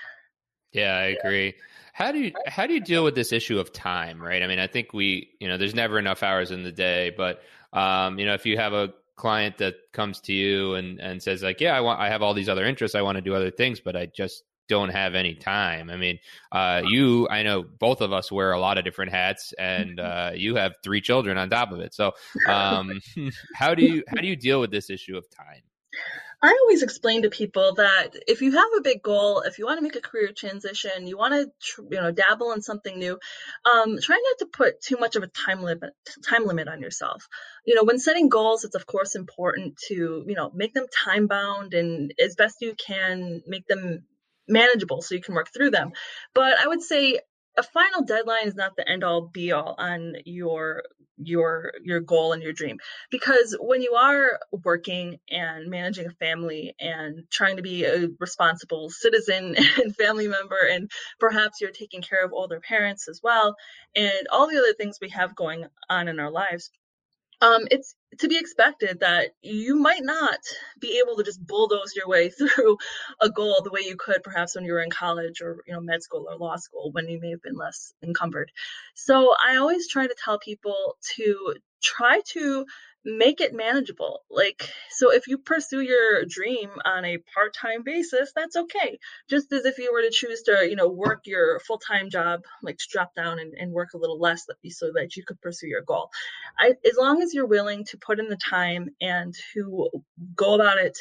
Yeah 0.71 0.95
i 0.95 1.17
agree. 1.19 1.45
Yeah. 1.47 1.51
how 1.93 2.11
do 2.11 2.19
you 2.19 2.31
how 2.45 2.67
do 2.67 2.73
you 2.73 2.79
deal 2.79 3.03
with 3.03 3.15
this 3.15 3.31
issue 3.31 3.59
of 3.59 3.73
time 3.73 4.21
right? 4.21 4.43
I 4.43 4.47
mean 4.47 4.59
i 4.59 4.67
think 4.67 4.93
we 4.93 5.31
you 5.39 5.47
know 5.47 5.57
there's 5.57 5.75
never 5.75 5.97
enough 5.97 6.23
hours 6.23 6.51
in 6.51 6.63
the 6.63 6.71
day 6.71 7.11
but 7.15 7.41
um, 7.73 8.19
you 8.19 8.25
know 8.25 8.33
if 8.33 8.45
you 8.45 8.57
have 8.57 8.73
a 8.73 8.93
client 9.17 9.57
that 9.57 9.75
comes 9.91 10.21
to 10.21 10.33
you 10.33 10.75
and, 10.75 10.99
and 11.01 11.21
says 11.21 11.43
like, 11.43 11.59
yeah, 11.59 11.75
I 11.75 11.81
want, 11.81 11.99
I 11.99 12.09
have 12.09 12.21
all 12.21 12.33
these 12.33 12.47
other 12.47 12.65
interests. 12.65 12.95
I 12.95 13.01
want 13.01 13.17
to 13.17 13.21
do 13.21 13.35
other 13.35 13.51
things, 13.51 13.81
but 13.81 13.95
I 13.95 14.05
just 14.05 14.43
don't 14.69 14.89
have 14.89 15.15
any 15.15 15.33
time. 15.33 15.89
I 15.89 15.97
mean, 15.97 16.19
uh, 16.51 16.83
you, 16.85 17.27
I 17.29 17.43
know 17.43 17.63
both 17.63 18.01
of 18.01 18.13
us 18.13 18.31
wear 18.31 18.51
a 18.51 18.59
lot 18.59 18.77
of 18.77 18.85
different 18.85 19.11
hats 19.11 19.53
and, 19.57 19.99
uh, 19.99 20.31
you 20.35 20.55
have 20.55 20.75
three 20.83 21.01
children 21.01 21.37
on 21.37 21.49
top 21.49 21.71
of 21.71 21.79
it. 21.79 21.93
So, 21.93 22.13
um, 22.47 23.01
how 23.55 23.75
do 23.75 23.83
you, 23.83 24.03
how 24.07 24.21
do 24.21 24.27
you 24.27 24.35
deal 24.35 24.61
with 24.61 24.71
this 24.71 24.89
issue 24.89 25.17
of 25.17 25.25
time? 25.29 25.63
I 26.41 26.55
always 26.61 26.83
explain 26.83 27.23
to 27.23 27.29
people 27.31 27.73
that 27.75 28.15
if 28.27 28.41
you 28.41 28.51
have 28.51 28.69
a 28.77 28.81
big 28.81 29.01
goal, 29.01 29.41
if 29.41 29.57
you 29.57 29.65
want 29.65 29.79
to 29.79 29.83
make 29.83 29.95
a 29.95 30.01
career 30.01 30.31
transition, 30.35 31.07
you 31.07 31.17
want 31.17 31.33
to 31.33 31.87
you 31.89 31.99
know 31.99 32.11
dabble 32.11 32.51
in 32.51 32.61
something 32.61 32.97
new, 32.97 33.17
um, 33.65 33.97
try 33.99 34.15
not 34.15 34.37
to 34.39 34.45
put 34.45 34.79
too 34.81 34.97
much 34.97 35.15
of 35.15 35.23
a 35.23 35.27
time 35.27 35.63
limit 35.63 35.95
time 36.27 36.45
limit 36.45 36.67
on 36.67 36.81
yourself. 36.81 37.27
You 37.65 37.73
know, 37.73 37.83
when 37.83 37.97
setting 37.97 38.29
goals, 38.29 38.65
it's 38.65 38.75
of 38.75 38.85
course 38.85 39.15
important 39.15 39.77
to 39.87 40.23
you 40.27 40.35
know 40.35 40.51
make 40.53 40.73
them 40.75 40.85
time 41.05 41.25
bound 41.25 41.73
and 41.73 42.13
as 42.23 42.35
best 42.35 42.57
you 42.61 42.75
can 42.75 43.41
make 43.47 43.65
them 43.67 44.03
manageable 44.47 45.01
so 45.01 45.15
you 45.15 45.21
can 45.21 45.33
work 45.33 45.51
through 45.51 45.71
them. 45.71 45.91
But 46.35 46.59
I 46.59 46.67
would 46.67 46.83
say 46.83 47.19
a 47.57 47.63
final 47.63 48.03
deadline 48.03 48.47
is 48.47 48.55
not 48.55 48.75
the 48.75 48.87
end 48.89 49.03
all 49.03 49.21
be 49.21 49.51
all 49.51 49.75
on 49.77 50.15
your 50.25 50.83
your 51.17 51.73
your 51.83 51.99
goal 51.99 52.33
and 52.33 52.43
your 52.43 52.53
dream. 52.53 52.77
Because 53.09 53.57
when 53.59 53.81
you 53.81 53.93
are 53.95 54.39
working 54.63 55.17
and 55.29 55.69
managing 55.69 56.05
a 56.07 56.11
family 56.11 56.75
and 56.79 57.23
trying 57.31 57.57
to 57.57 57.63
be 57.63 57.85
a 57.85 58.07
responsible 58.19 58.89
citizen 58.89 59.55
and 59.83 59.95
family 59.95 60.27
member 60.27 60.59
and 60.69 60.91
perhaps 61.19 61.59
you're 61.59 61.71
taking 61.71 62.01
care 62.01 62.23
of 62.23 62.33
older 62.33 62.59
parents 62.59 63.07
as 63.07 63.19
well 63.23 63.55
and 63.95 64.27
all 64.31 64.47
the 64.47 64.57
other 64.57 64.73
things 64.73 64.99
we 65.01 65.09
have 65.09 65.35
going 65.35 65.65
on 65.89 66.07
in 66.07 66.19
our 66.19 66.31
lives 66.31 66.69
um, 67.41 67.67
it's 67.71 67.95
to 68.19 68.27
be 68.27 68.37
expected 68.37 68.99
that 69.01 69.29
you 69.41 69.75
might 69.75 70.03
not 70.03 70.39
be 70.79 71.01
able 71.03 71.15
to 71.17 71.23
just 71.23 71.45
bulldoze 71.45 71.93
your 71.95 72.07
way 72.07 72.29
through 72.37 72.77
a 73.21 73.29
goal 73.29 73.61
the 73.63 73.71
way 73.71 73.81
you 73.81 73.95
could 73.97 74.23
perhaps 74.23 74.55
when 74.55 74.65
you 74.65 74.73
were 74.73 74.81
in 74.81 74.89
college 74.89 75.41
or 75.41 75.63
you 75.67 75.73
know 75.73 75.81
med 75.81 76.01
school 76.01 76.25
or 76.29 76.37
law 76.37 76.55
school 76.55 76.91
when 76.93 77.07
you 77.07 77.19
may 77.19 77.29
have 77.31 77.41
been 77.41 77.55
less 77.55 77.93
encumbered. 78.03 78.51
So 78.95 79.35
I 79.45 79.57
always 79.57 79.87
try 79.87 80.07
to 80.07 80.15
tell 80.23 80.39
people 80.39 80.97
to 81.15 81.55
try 81.81 82.21
to 82.29 82.65
make 83.07 83.39
it 83.39 83.53
manageable. 83.53 84.21
Like, 84.29 84.69
so 84.89 85.11
if 85.11 85.27
you 85.27 85.37
pursue 85.37 85.79
your 85.79 86.25
dream 86.25 86.69
on 86.85 87.05
a 87.05 87.17
part 87.33 87.55
time 87.55 87.83
basis, 87.83 88.33
that's 88.35 88.57
okay. 88.57 88.99
Just 89.29 89.51
as 89.53 89.65
if 89.65 89.77
you 89.77 89.93
were 89.93 90.01
to 90.01 90.11
choose 90.11 90.43
to, 90.43 90.67
you 90.69 90.75
know, 90.75 90.89
work 90.89 91.21
your 91.25 91.59
full 91.61 91.79
time 91.79 92.09
job, 92.09 92.41
like 92.61 92.77
drop 92.77 93.15
down 93.15 93.39
and, 93.39 93.53
and 93.57 93.71
work 93.71 93.93
a 93.93 93.97
little 93.97 94.19
less 94.19 94.45
so 94.69 94.91
that 94.93 95.15
you 95.15 95.23
could 95.25 95.41
pursue 95.41 95.67
your 95.67 95.81
goal. 95.81 96.09
I, 96.59 96.73
as 96.85 96.97
long 96.97 97.21
as 97.21 97.33
you're 97.33 97.47
willing 97.47 97.85
to 97.85 97.97
put 97.97 98.19
in 98.19 98.27
the 98.27 98.37
time 98.37 98.89
and 98.99 99.33
to 99.53 99.89
go 100.35 100.55
about 100.55 100.77
it 100.77 100.97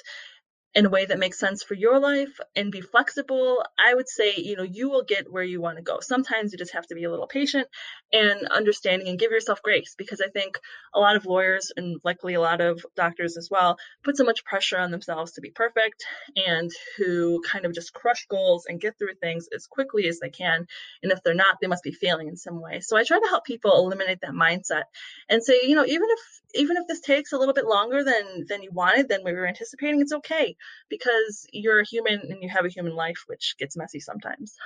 in 0.76 0.84
a 0.84 0.90
way 0.90 1.06
that 1.06 1.18
makes 1.18 1.38
sense 1.38 1.62
for 1.62 1.72
your 1.72 1.98
life 1.98 2.38
and 2.54 2.70
be 2.70 2.82
flexible, 2.82 3.64
I 3.78 3.94
would 3.94 4.10
say, 4.10 4.34
you 4.36 4.56
know, 4.56 4.62
you 4.62 4.90
will 4.90 5.04
get 5.04 5.32
where 5.32 5.42
you 5.42 5.58
want 5.58 5.78
to 5.78 5.82
go. 5.82 6.00
Sometimes 6.00 6.52
you 6.52 6.58
just 6.58 6.74
have 6.74 6.86
to 6.88 6.94
be 6.94 7.04
a 7.04 7.10
little 7.10 7.26
patient 7.26 7.66
and 8.12 8.46
understanding 8.48 9.08
and 9.08 9.18
give 9.18 9.30
yourself 9.30 9.62
grace 9.62 9.94
because 9.96 10.20
I 10.20 10.28
think 10.28 10.58
a 10.94 11.00
lot 11.00 11.16
of 11.16 11.24
lawyers 11.24 11.72
and 11.74 11.98
likely 12.04 12.34
a 12.34 12.42
lot 12.42 12.60
of 12.60 12.84
doctors 12.94 13.38
as 13.38 13.48
well 13.50 13.78
put 14.04 14.18
so 14.18 14.24
much 14.24 14.44
pressure 14.44 14.78
on 14.78 14.90
themselves 14.90 15.32
to 15.32 15.40
be 15.40 15.48
perfect 15.48 16.04
and 16.36 16.70
to 16.98 17.40
kind 17.50 17.64
of 17.64 17.72
just 17.72 17.94
crush 17.94 18.26
goals 18.26 18.66
and 18.68 18.78
get 18.78 18.98
through 18.98 19.14
things 19.14 19.48
as 19.54 19.66
quickly 19.66 20.06
as 20.08 20.18
they 20.20 20.28
can. 20.28 20.66
And 21.02 21.10
if 21.10 21.22
they're 21.22 21.32
not, 21.32 21.56
they 21.58 21.68
must 21.68 21.84
be 21.84 21.92
failing 21.92 22.28
in 22.28 22.36
some 22.36 22.60
way. 22.60 22.80
So 22.80 22.98
I 22.98 23.04
try 23.04 23.18
to 23.18 23.28
help 23.30 23.46
people 23.46 23.78
eliminate 23.78 24.20
that 24.20 24.32
mindset 24.32 24.82
and 25.30 25.42
say, 25.42 25.60
you 25.62 25.74
know, 25.74 25.86
even 25.86 26.08
if 26.10 26.20
even 26.54 26.76
if 26.76 26.86
this 26.86 27.00
takes 27.00 27.32
a 27.32 27.38
little 27.38 27.54
bit 27.54 27.66
longer 27.66 28.04
than 28.04 28.44
than 28.46 28.62
you 28.62 28.72
wanted, 28.72 29.08
than 29.08 29.24
we 29.24 29.32
were 29.32 29.46
anticipating, 29.46 30.02
it's 30.02 30.12
okay 30.12 30.54
because 30.88 31.46
you're 31.52 31.80
a 31.80 31.86
human 31.86 32.20
and 32.20 32.42
you 32.42 32.48
have 32.48 32.64
a 32.64 32.68
human 32.68 32.94
life, 32.94 33.24
which 33.26 33.56
gets 33.58 33.76
messy 33.76 34.00
sometimes. 34.00 34.56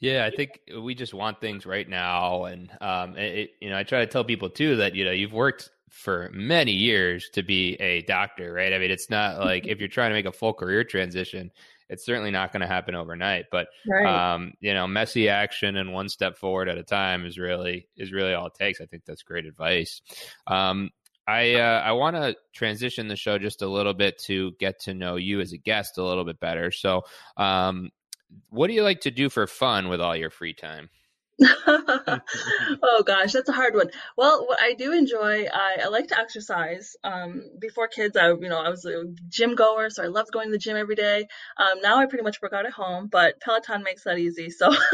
Yeah, 0.00 0.24
I 0.24 0.34
think 0.34 0.60
we 0.82 0.94
just 0.94 1.12
want 1.12 1.42
things 1.42 1.66
right 1.66 1.86
now, 1.86 2.44
and 2.44 2.70
um, 2.80 3.18
it, 3.18 3.50
you 3.60 3.68
know, 3.68 3.76
I 3.76 3.82
try 3.82 4.00
to 4.00 4.06
tell 4.06 4.24
people 4.24 4.48
too 4.48 4.76
that 4.76 4.94
you 4.94 5.04
know 5.04 5.10
you've 5.10 5.34
worked 5.34 5.70
for 5.90 6.30
many 6.32 6.72
years 6.72 7.28
to 7.34 7.42
be 7.42 7.74
a 7.74 8.00
doctor, 8.02 8.52
right? 8.52 8.72
I 8.72 8.78
mean, 8.78 8.90
it's 8.90 9.10
not 9.10 9.38
like 9.44 9.66
if 9.66 9.78
you're 9.78 9.88
trying 9.88 10.10
to 10.10 10.14
make 10.14 10.26
a 10.26 10.32
full 10.32 10.54
career 10.54 10.84
transition, 10.84 11.50
it's 11.90 12.06
certainly 12.06 12.30
not 12.30 12.52
going 12.52 12.60
to 12.60 12.66
happen 12.66 12.94
overnight. 12.94 13.46
But 13.50 13.68
right. 13.86 14.32
um, 14.32 14.54
you 14.60 14.72
know, 14.72 14.86
messy 14.86 15.28
action 15.28 15.76
and 15.76 15.92
one 15.92 16.08
step 16.08 16.38
forward 16.38 16.68
at 16.68 16.78
a 16.78 16.82
time 16.82 17.26
is 17.26 17.38
really 17.38 17.88
is 17.96 18.12
really 18.12 18.32
all 18.32 18.46
it 18.46 18.54
takes. 18.54 18.80
I 18.80 18.86
think 18.86 19.04
that's 19.04 19.22
great 19.22 19.44
advice. 19.44 20.00
Um, 20.46 20.90
I 21.30 21.54
uh, 21.54 21.80
I 21.80 21.92
want 21.92 22.16
to 22.16 22.36
transition 22.52 23.06
the 23.06 23.16
show 23.16 23.38
just 23.38 23.62
a 23.62 23.68
little 23.68 23.94
bit 23.94 24.18
to 24.20 24.52
get 24.58 24.80
to 24.80 24.94
know 24.94 25.14
you 25.14 25.40
as 25.40 25.52
a 25.52 25.58
guest 25.58 25.96
a 25.98 26.04
little 26.04 26.24
bit 26.24 26.40
better. 26.40 26.72
So, 26.72 27.02
um, 27.36 27.90
what 28.48 28.66
do 28.66 28.72
you 28.72 28.82
like 28.82 29.02
to 29.02 29.12
do 29.12 29.30
for 29.30 29.46
fun 29.46 29.88
with 29.88 30.00
all 30.00 30.16
your 30.16 30.30
free 30.30 30.54
time? 30.54 30.90
oh 31.66 33.02
gosh, 33.06 33.32
that's 33.32 33.48
a 33.48 33.52
hard 33.52 33.74
one. 33.74 33.90
Well, 34.16 34.46
what 34.46 34.60
I 34.60 34.74
do 34.74 34.92
enjoy, 34.92 35.46
I, 35.46 35.78
I 35.84 35.88
like 35.88 36.08
to 36.08 36.18
exercise. 36.18 36.96
Um, 37.04 37.44
before 37.60 37.86
kids, 37.86 38.16
I 38.16 38.30
you 38.30 38.48
know 38.48 38.60
I 38.60 38.68
was 38.68 38.84
a 38.84 39.04
gym 39.28 39.54
goer, 39.54 39.88
so 39.88 40.02
I 40.02 40.08
loved 40.08 40.32
going 40.32 40.48
to 40.48 40.52
the 40.52 40.58
gym 40.58 40.76
every 40.76 40.96
day. 40.96 41.28
Um, 41.56 41.80
now 41.80 41.98
I 41.98 42.06
pretty 42.06 42.24
much 42.24 42.42
work 42.42 42.52
out 42.52 42.66
at 42.66 42.72
home, 42.72 43.06
but 43.06 43.40
Peloton 43.40 43.84
makes 43.84 44.02
that 44.02 44.18
easy, 44.18 44.50
so 44.50 44.68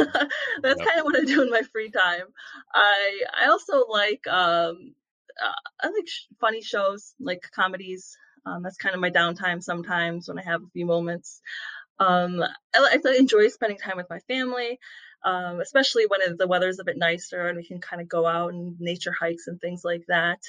that's 0.63 0.79
yep. 0.79 0.87
kind 0.87 1.01
of 1.01 1.05
what 1.05 1.17
I 1.17 1.25
do 1.25 1.43
in 1.43 1.51
my 1.51 1.63
free 1.73 1.91
time. 1.91 2.27
I 2.75 3.23
I 3.43 3.47
also 3.47 3.87
like 3.89 4.27
um, 4.29 4.95
uh, 5.43 5.53
I 5.83 5.89
like 5.89 6.09
sh- 6.09 6.27
funny 6.41 6.63
shows, 6.63 7.15
like 7.21 7.43
comedies. 7.55 8.17
Um, 8.45 8.63
that's 8.63 8.77
kind 8.77 8.95
of 8.95 9.01
my 9.01 9.11
downtime 9.11 9.63
sometimes 9.63 10.29
when 10.29 10.39
I 10.39 10.43
have 10.43 10.63
a 10.63 10.71
few 10.73 10.87
moments. 10.87 11.41
Um, 11.99 12.43
I, 12.75 12.99
I 13.05 13.17
enjoy 13.19 13.49
spending 13.49 13.79
time 13.79 13.97
with 13.97 14.11
my 14.11 14.21
family, 14.21 14.79
um, 15.25 15.61
especially 15.61 16.07
when 16.07 16.21
the 16.37 16.47
weather's 16.47 16.79
a 16.79 16.85
bit 16.85 16.97
nicer 16.99 17.49
and 17.49 17.57
we 17.57 17.67
can 17.67 17.81
kind 17.81 18.01
of 18.03 18.09
go 18.09 18.27
out 18.27 18.53
and 18.53 18.77
nature 18.79 19.13
hikes 19.19 19.47
and 19.47 19.61
things 19.61 19.83
like 19.85 20.05
that. 20.09 20.41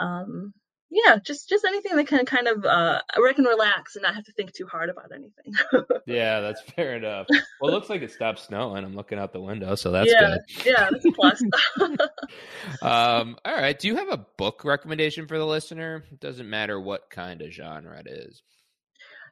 Um, 0.00 0.52
yeah, 0.90 1.18
just 1.22 1.48
just 1.48 1.64
anything 1.66 1.96
that 1.96 2.06
can 2.06 2.24
kind 2.24 2.48
of 2.48 2.64
uh, 2.64 3.02
where 3.16 3.28
I 3.28 3.34
can 3.34 3.44
relax 3.44 3.96
and 3.96 4.02
not 4.02 4.14
have 4.14 4.24
to 4.24 4.32
think 4.32 4.52
too 4.52 4.66
hard 4.66 4.88
about 4.88 5.12
anything. 5.12 5.54
yeah, 6.06 6.40
that's 6.40 6.62
fair 6.62 6.96
enough. 6.96 7.26
Well, 7.60 7.70
it 7.70 7.74
looks 7.74 7.90
like 7.90 8.00
it 8.00 8.10
stopped 8.10 8.38
snowing. 8.38 8.84
I'm 8.84 8.94
looking 8.94 9.18
out 9.18 9.32
the 9.32 9.40
window, 9.40 9.74
so 9.74 9.90
that's 9.90 10.10
yeah, 10.10 10.36
good. 10.36 10.66
Yeah, 10.66 10.88
that's 10.90 11.04
a 11.04 11.12
plus. 11.12 11.42
um, 12.82 13.36
all 13.44 13.54
right. 13.54 13.78
Do 13.78 13.88
you 13.88 13.96
have 13.96 14.08
a 14.08 14.24
book 14.38 14.64
recommendation 14.64 15.26
for 15.26 15.36
the 15.36 15.46
listener? 15.46 16.04
It 16.10 16.20
doesn't 16.20 16.48
matter 16.48 16.80
what 16.80 17.10
kind 17.10 17.42
of 17.42 17.50
genre 17.50 17.98
it 17.98 18.06
is. 18.06 18.42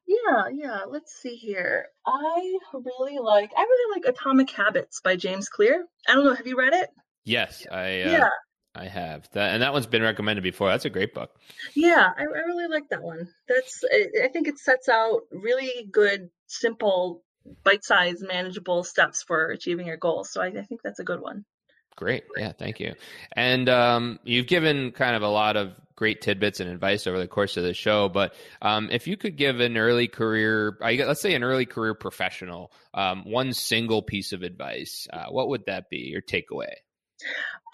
Yeah, 0.06 0.48
yeah. 0.52 0.80
Let's 0.86 1.14
see 1.14 1.36
here. 1.36 1.86
I 2.06 2.58
really 2.74 3.18
like 3.18 3.50
I 3.56 3.62
really 3.62 4.00
like 4.00 4.14
Atomic 4.14 4.50
Habits 4.50 5.00
by 5.00 5.16
James 5.16 5.48
Clear. 5.48 5.86
I 6.06 6.14
don't 6.14 6.24
know. 6.24 6.34
Have 6.34 6.46
you 6.46 6.58
read 6.58 6.74
it? 6.74 6.90
Yes, 7.24 7.66
I. 7.70 8.02
Uh, 8.02 8.10
yeah. 8.10 8.28
I 8.76 8.88
have 8.88 9.28
that, 9.32 9.54
and 9.54 9.62
that 9.62 9.72
one's 9.72 9.86
been 9.86 10.02
recommended 10.02 10.42
before. 10.42 10.68
That's 10.68 10.84
a 10.84 10.90
great 10.90 11.14
book. 11.14 11.30
Yeah, 11.74 12.10
I, 12.16 12.22
I 12.22 12.24
really 12.24 12.68
like 12.68 12.88
that 12.90 13.02
one. 13.02 13.28
That's 13.48 13.82
I 14.22 14.28
think 14.28 14.48
it 14.48 14.58
sets 14.58 14.88
out 14.88 15.22
really 15.30 15.88
good, 15.90 16.30
simple, 16.46 17.22
bite-sized, 17.64 18.26
manageable 18.26 18.84
steps 18.84 19.22
for 19.22 19.50
achieving 19.50 19.86
your 19.86 19.96
goals. 19.96 20.30
So 20.30 20.42
I, 20.42 20.48
I 20.48 20.62
think 20.62 20.82
that's 20.82 21.00
a 21.00 21.04
good 21.04 21.20
one. 21.20 21.44
Great, 21.96 22.24
yeah, 22.36 22.52
thank 22.52 22.78
you. 22.78 22.94
And 23.32 23.68
um, 23.70 24.18
you've 24.22 24.46
given 24.46 24.92
kind 24.92 25.16
of 25.16 25.22
a 25.22 25.28
lot 25.28 25.56
of 25.56 25.72
great 25.94 26.20
tidbits 26.20 26.60
and 26.60 26.68
advice 26.68 27.06
over 27.06 27.18
the 27.18 27.26
course 27.26 27.56
of 27.56 27.64
the 27.64 27.72
show. 27.72 28.10
But 28.10 28.34
um, 28.60 28.90
if 28.90 29.06
you 29.06 29.16
could 29.16 29.36
give 29.36 29.60
an 29.60 29.78
early 29.78 30.06
career, 30.06 30.76
let's 30.80 31.22
say 31.22 31.34
an 31.34 31.42
early 31.42 31.64
career 31.64 31.94
professional, 31.94 32.70
um, 32.92 33.24
one 33.24 33.54
single 33.54 34.02
piece 34.02 34.34
of 34.34 34.42
advice, 34.42 35.08
uh, 35.10 35.26
what 35.30 35.48
would 35.48 35.64
that 35.66 35.88
be? 35.88 36.10
Your 36.12 36.20
takeaway? 36.20 36.74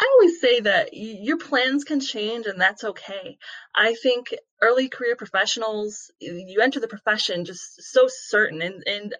I 0.00 0.16
always 0.16 0.40
say 0.40 0.60
that 0.60 0.90
your 0.92 1.38
plans 1.38 1.84
can 1.84 2.00
change 2.00 2.46
and 2.46 2.60
that's 2.60 2.84
okay. 2.84 3.38
I 3.74 3.94
think 3.94 4.34
early 4.60 4.88
career 4.88 5.16
professionals, 5.16 6.10
you 6.20 6.60
enter 6.60 6.80
the 6.80 6.88
profession 6.88 7.44
just 7.44 7.82
so 7.82 8.08
certain 8.08 8.62
and, 8.62 8.82
and 8.86 9.14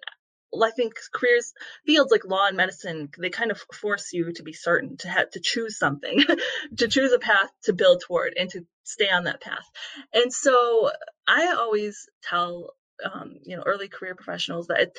I 0.61 0.71
think 0.71 0.93
careers 1.13 1.53
fields 1.85 2.11
like 2.11 2.25
law 2.25 2.47
and 2.47 2.57
medicine 2.57 3.09
they 3.17 3.29
kind 3.29 3.51
of 3.51 3.59
force 3.73 4.13
you 4.13 4.31
to 4.33 4.43
be 4.43 4.53
certain 4.53 4.97
to 4.97 5.09
have 5.09 5.31
to 5.31 5.39
choose 5.39 5.77
something 5.77 6.23
to 6.77 6.87
choose 6.87 7.11
a 7.11 7.19
path 7.19 7.49
to 7.63 7.73
build 7.73 8.03
toward 8.05 8.33
and 8.37 8.49
to 8.51 8.65
stay 8.83 9.09
on 9.09 9.23
that 9.23 9.41
path 9.41 9.65
and 10.13 10.31
so 10.31 10.91
I 11.27 11.55
always 11.57 12.07
tell 12.21 12.75
um, 13.03 13.37
you 13.43 13.57
know 13.57 13.63
early 13.65 13.87
career 13.87 14.15
professionals 14.15 14.67
that 14.67 14.91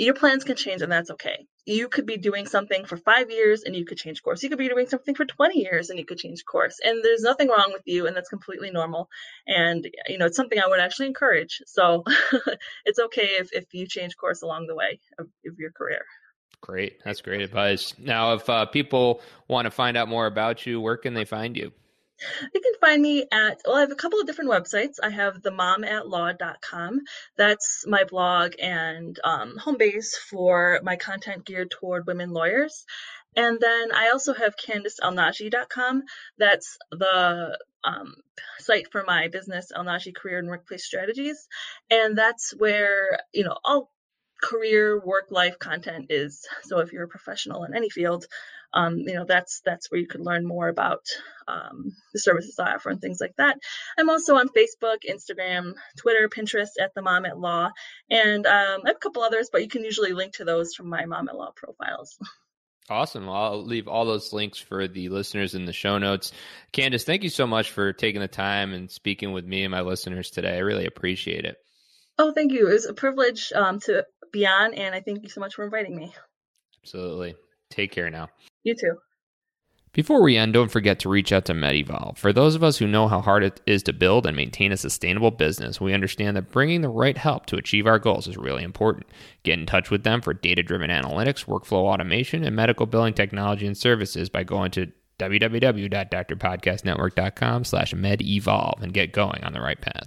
your 0.00 0.14
plans 0.14 0.44
can 0.44 0.56
change 0.56 0.80
and 0.80 0.90
that's 0.90 1.10
okay. 1.10 1.46
You 1.66 1.88
could 1.88 2.06
be 2.06 2.16
doing 2.16 2.46
something 2.46 2.86
for 2.86 2.96
five 2.96 3.30
years 3.30 3.64
and 3.64 3.76
you 3.76 3.84
could 3.84 3.98
change 3.98 4.22
course. 4.22 4.42
You 4.42 4.48
could 4.48 4.58
be 4.58 4.68
doing 4.68 4.86
something 4.86 5.14
for 5.14 5.26
20 5.26 5.58
years 5.58 5.90
and 5.90 5.98
you 5.98 6.06
could 6.06 6.16
change 6.16 6.42
course. 6.46 6.80
And 6.82 7.04
there's 7.04 7.20
nothing 7.20 7.48
wrong 7.48 7.70
with 7.72 7.82
you 7.84 8.06
and 8.06 8.16
that's 8.16 8.30
completely 8.30 8.70
normal. 8.70 9.10
And, 9.46 9.86
you 10.08 10.16
know, 10.16 10.24
it's 10.24 10.36
something 10.36 10.58
I 10.58 10.68
would 10.68 10.80
actually 10.80 11.08
encourage. 11.08 11.60
So 11.66 12.04
it's 12.86 12.98
okay 12.98 13.36
if, 13.38 13.52
if 13.52 13.66
you 13.72 13.86
change 13.86 14.16
course 14.16 14.40
along 14.40 14.68
the 14.68 14.74
way 14.74 15.00
of, 15.18 15.26
of 15.46 15.58
your 15.58 15.70
career. 15.70 16.02
Great. 16.62 17.04
That's 17.04 17.20
great 17.20 17.42
advice. 17.42 17.92
Now, 17.98 18.34
if 18.34 18.48
uh, 18.48 18.64
people 18.66 19.20
want 19.48 19.66
to 19.66 19.70
find 19.70 19.98
out 19.98 20.08
more 20.08 20.24
about 20.24 20.64
you, 20.64 20.80
where 20.80 20.96
can 20.96 21.12
they 21.12 21.26
find 21.26 21.58
you? 21.58 21.72
You 22.54 22.60
can 22.60 22.74
find 22.80 23.02
me 23.02 23.24
at, 23.32 23.60
well, 23.64 23.76
I 23.76 23.80
have 23.80 23.92
a 23.92 23.96
couple 23.96 24.20
of 24.20 24.26
different 24.26 24.50
websites. 24.50 24.96
I 25.02 25.10
have 25.10 25.42
themomatlaw.com. 25.42 27.00
That's 27.36 27.84
my 27.86 28.04
blog 28.04 28.54
and 28.60 29.18
um, 29.24 29.56
home 29.56 29.78
base 29.78 30.16
for 30.16 30.80
my 30.82 30.96
content 30.96 31.44
geared 31.44 31.70
toward 31.70 32.06
women 32.06 32.30
lawyers. 32.30 32.84
And 33.36 33.60
then 33.60 33.92
I 33.92 34.10
also 34.10 34.34
have 34.34 34.56
CandiceAlnaji.com. 34.56 36.02
That's 36.38 36.78
the 36.90 37.58
um, 37.84 38.14
site 38.58 38.90
for 38.90 39.04
my 39.06 39.28
business, 39.28 39.72
Alnaji 39.74 40.14
Career 40.14 40.38
and 40.38 40.48
Workplace 40.48 40.84
Strategies. 40.84 41.48
And 41.90 42.18
that's 42.18 42.52
where, 42.56 43.20
you 43.32 43.44
know, 43.44 43.56
all 43.64 43.90
career 44.42 45.00
work 45.00 45.26
life 45.30 45.58
content 45.58 46.06
is. 46.10 46.46
So 46.64 46.78
if 46.78 46.92
you're 46.92 47.04
a 47.04 47.08
professional 47.08 47.64
in 47.64 47.74
any 47.74 47.90
field, 47.90 48.26
um, 48.72 48.98
you 48.98 49.14
know 49.14 49.24
that's 49.24 49.60
that's 49.64 49.90
where 49.90 50.00
you 50.00 50.06
can 50.06 50.22
learn 50.22 50.46
more 50.46 50.68
about 50.68 51.04
um, 51.48 51.92
the 52.12 52.20
services 52.20 52.58
I 52.58 52.74
offer 52.74 52.90
and 52.90 53.00
things 53.00 53.20
like 53.20 53.34
that. 53.36 53.58
I'm 53.98 54.10
also 54.10 54.36
on 54.36 54.48
Facebook, 54.48 54.98
Instagram, 55.08 55.74
Twitter, 55.98 56.28
Pinterest 56.28 56.80
at 56.80 56.94
the 56.94 57.02
Mom 57.02 57.26
at 57.26 57.38
Law, 57.38 57.70
and 58.08 58.46
um, 58.46 58.80
I 58.84 58.88
have 58.88 58.96
a 58.96 59.00
couple 59.00 59.22
others, 59.22 59.50
but 59.50 59.62
you 59.62 59.68
can 59.68 59.84
usually 59.84 60.12
link 60.12 60.34
to 60.34 60.44
those 60.44 60.74
from 60.74 60.88
my 60.88 61.04
Mom 61.04 61.28
at 61.28 61.36
Law 61.36 61.52
profiles. 61.54 62.16
Awesome. 62.88 63.26
Well, 63.26 63.36
I'll 63.36 63.64
leave 63.64 63.86
all 63.86 64.04
those 64.04 64.32
links 64.32 64.58
for 64.58 64.88
the 64.88 65.10
listeners 65.10 65.54
in 65.54 65.64
the 65.64 65.72
show 65.72 65.98
notes. 65.98 66.32
Candice, 66.72 67.04
thank 67.04 67.22
you 67.22 67.28
so 67.28 67.46
much 67.46 67.70
for 67.70 67.92
taking 67.92 68.20
the 68.20 68.26
time 68.26 68.72
and 68.72 68.90
speaking 68.90 69.30
with 69.30 69.44
me 69.44 69.62
and 69.62 69.70
my 69.70 69.82
listeners 69.82 70.30
today. 70.30 70.56
I 70.56 70.60
really 70.60 70.86
appreciate 70.86 71.44
it. 71.44 71.56
Oh, 72.18 72.32
thank 72.32 72.52
you. 72.52 72.68
It 72.68 72.72
was 72.72 72.86
a 72.86 72.94
privilege 72.94 73.52
um, 73.54 73.80
to 73.80 74.04
be 74.32 74.46
on, 74.46 74.74
and 74.74 74.94
I 74.94 75.00
thank 75.00 75.22
you 75.22 75.28
so 75.28 75.40
much 75.40 75.54
for 75.54 75.64
inviting 75.64 75.96
me. 75.96 76.14
Absolutely. 76.82 77.34
Take 77.70 77.92
care 77.92 78.10
now. 78.10 78.28
You 78.62 78.74
too. 78.74 78.96
Before 79.92 80.22
we 80.22 80.36
end, 80.36 80.52
don't 80.52 80.70
forget 80.70 81.00
to 81.00 81.08
reach 81.08 81.32
out 81.32 81.46
to 81.46 81.52
MedEvolve. 81.52 82.16
For 82.16 82.32
those 82.32 82.54
of 82.54 82.62
us 82.62 82.78
who 82.78 82.86
know 82.86 83.08
how 83.08 83.20
hard 83.20 83.42
it 83.42 83.60
is 83.66 83.82
to 83.84 83.92
build 83.92 84.24
and 84.24 84.36
maintain 84.36 84.70
a 84.70 84.76
sustainable 84.76 85.32
business, 85.32 85.80
we 85.80 85.92
understand 85.92 86.36
that 86.36 86.52
bringing 86.52 86.82
the 86.82 86.88
right 86.88 87.18
help 87.18 87.46
to 87.46 87.56
achieve 87.56 87.88
our 87.88 87.98
goals 87.98 88.28
is 88.28 88.36
really 88.36 88.62
important. 88.62 89.06
Get 89.42 89.58
in 89.58 89.66
touch 89.66 89.90
with 89.90 90.04
them 90.04 90.20
for 90.20 90.32
data 90.32 90.62
driven 90.62 90.90
analytics, 90.90 91.46
workflow 91.46 91.92
automation, 91.92 92.44
and 92.44 92.54
medical 92.54 92.86
billing 92.86 93.14
technology 93.14 93.66
and 93.66 93.76
services 93.76 94.28
by 94.28 94.44
going 94.44 94.70
to 94.72 94.92
www.drpodcastnetwork.com 95.18 97.64
slash 97.64 97.92
medevolve 97.92 98.82
and 98.82 98.94
get 98.94 99.12
going 99.12 99.42
on 99.42 99.52
the 99.52 99.60
right 99.60 99.80
path. 99.80 100.06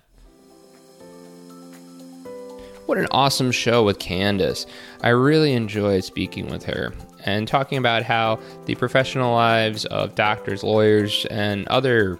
What 2.86 2.98
an 2.98 3.08
awesome 3.12 3.52
show 3.52 3.84
with 3.84 4.00
Candice. 4.00 4.66
I 5.02 5.10
really 5.10 5.54
enjoyed 5.54 6.04
speaking 6.04 6.48
with 6.48 6.66
her 6.66 6.94
and 7.24 7.48
talking 7.48 7.78
about 7.78 8.04
how 8.04 8.42
the 8.66 8.76
professional 8.76 9.34
lives 9.34 9.86
of 9.86 10.16
doctors, 10.16 10.64
lawyers, 10.64 11.26
and 11.28 11.66
other 11.70 12.20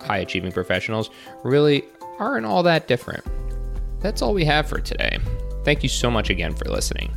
high 0.00 0.18
achieving 0.18 0.52
professionals 0.52 1.10
really 1.42 1.84
aren't 2.18 2.46
all 2.46 2.62
that 2.62 2.88
different. 2.88 3.24
That's 4.00 4.22
all 4.22 4.32
we 4.32 4.46
have 4.46 4.66
for 4.66 4.80
today. 4.80 5.18
Thank 5.64 5.82
you 5.82 5.90
so 5.90 6.10
much 6.10 6.30
again 6.30 6.54
for 6.54 6.64
listening. 6.64 7.14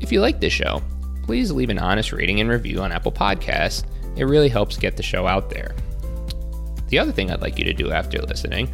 If 0.00 0.10
you 0.10 0.20
like 0.20 0.40
this 0.40 0.52
show, 0.52 0.82
please 1.22 1.52
leave 1.52 1.70
an 1.70 1.78
honest 1.78 2.12
rating 2.12 2.40
and 2.40 2.50
review 2.50 2.80
on 2.80 2.90
Apple 2.90 3.12
Podcasts. 3.12 3.84
It 4.16 4.24
really 4.24 4.48
helps 4.48 4.76
get 4.76 4.96
the 4.96 5.04
show 5.04 5.28
out 5.28 5.50
there. 5.50 5.74
The 6.88 6.98
other 6.98 7.12
thing 7.12 7.30
I'd 7.30 7.42
like 7.42 7.58
you 7.58 7.64
to 7.64 7.72
do 7.72 7.92
after 7.92 8.20
listening 8.22 8.72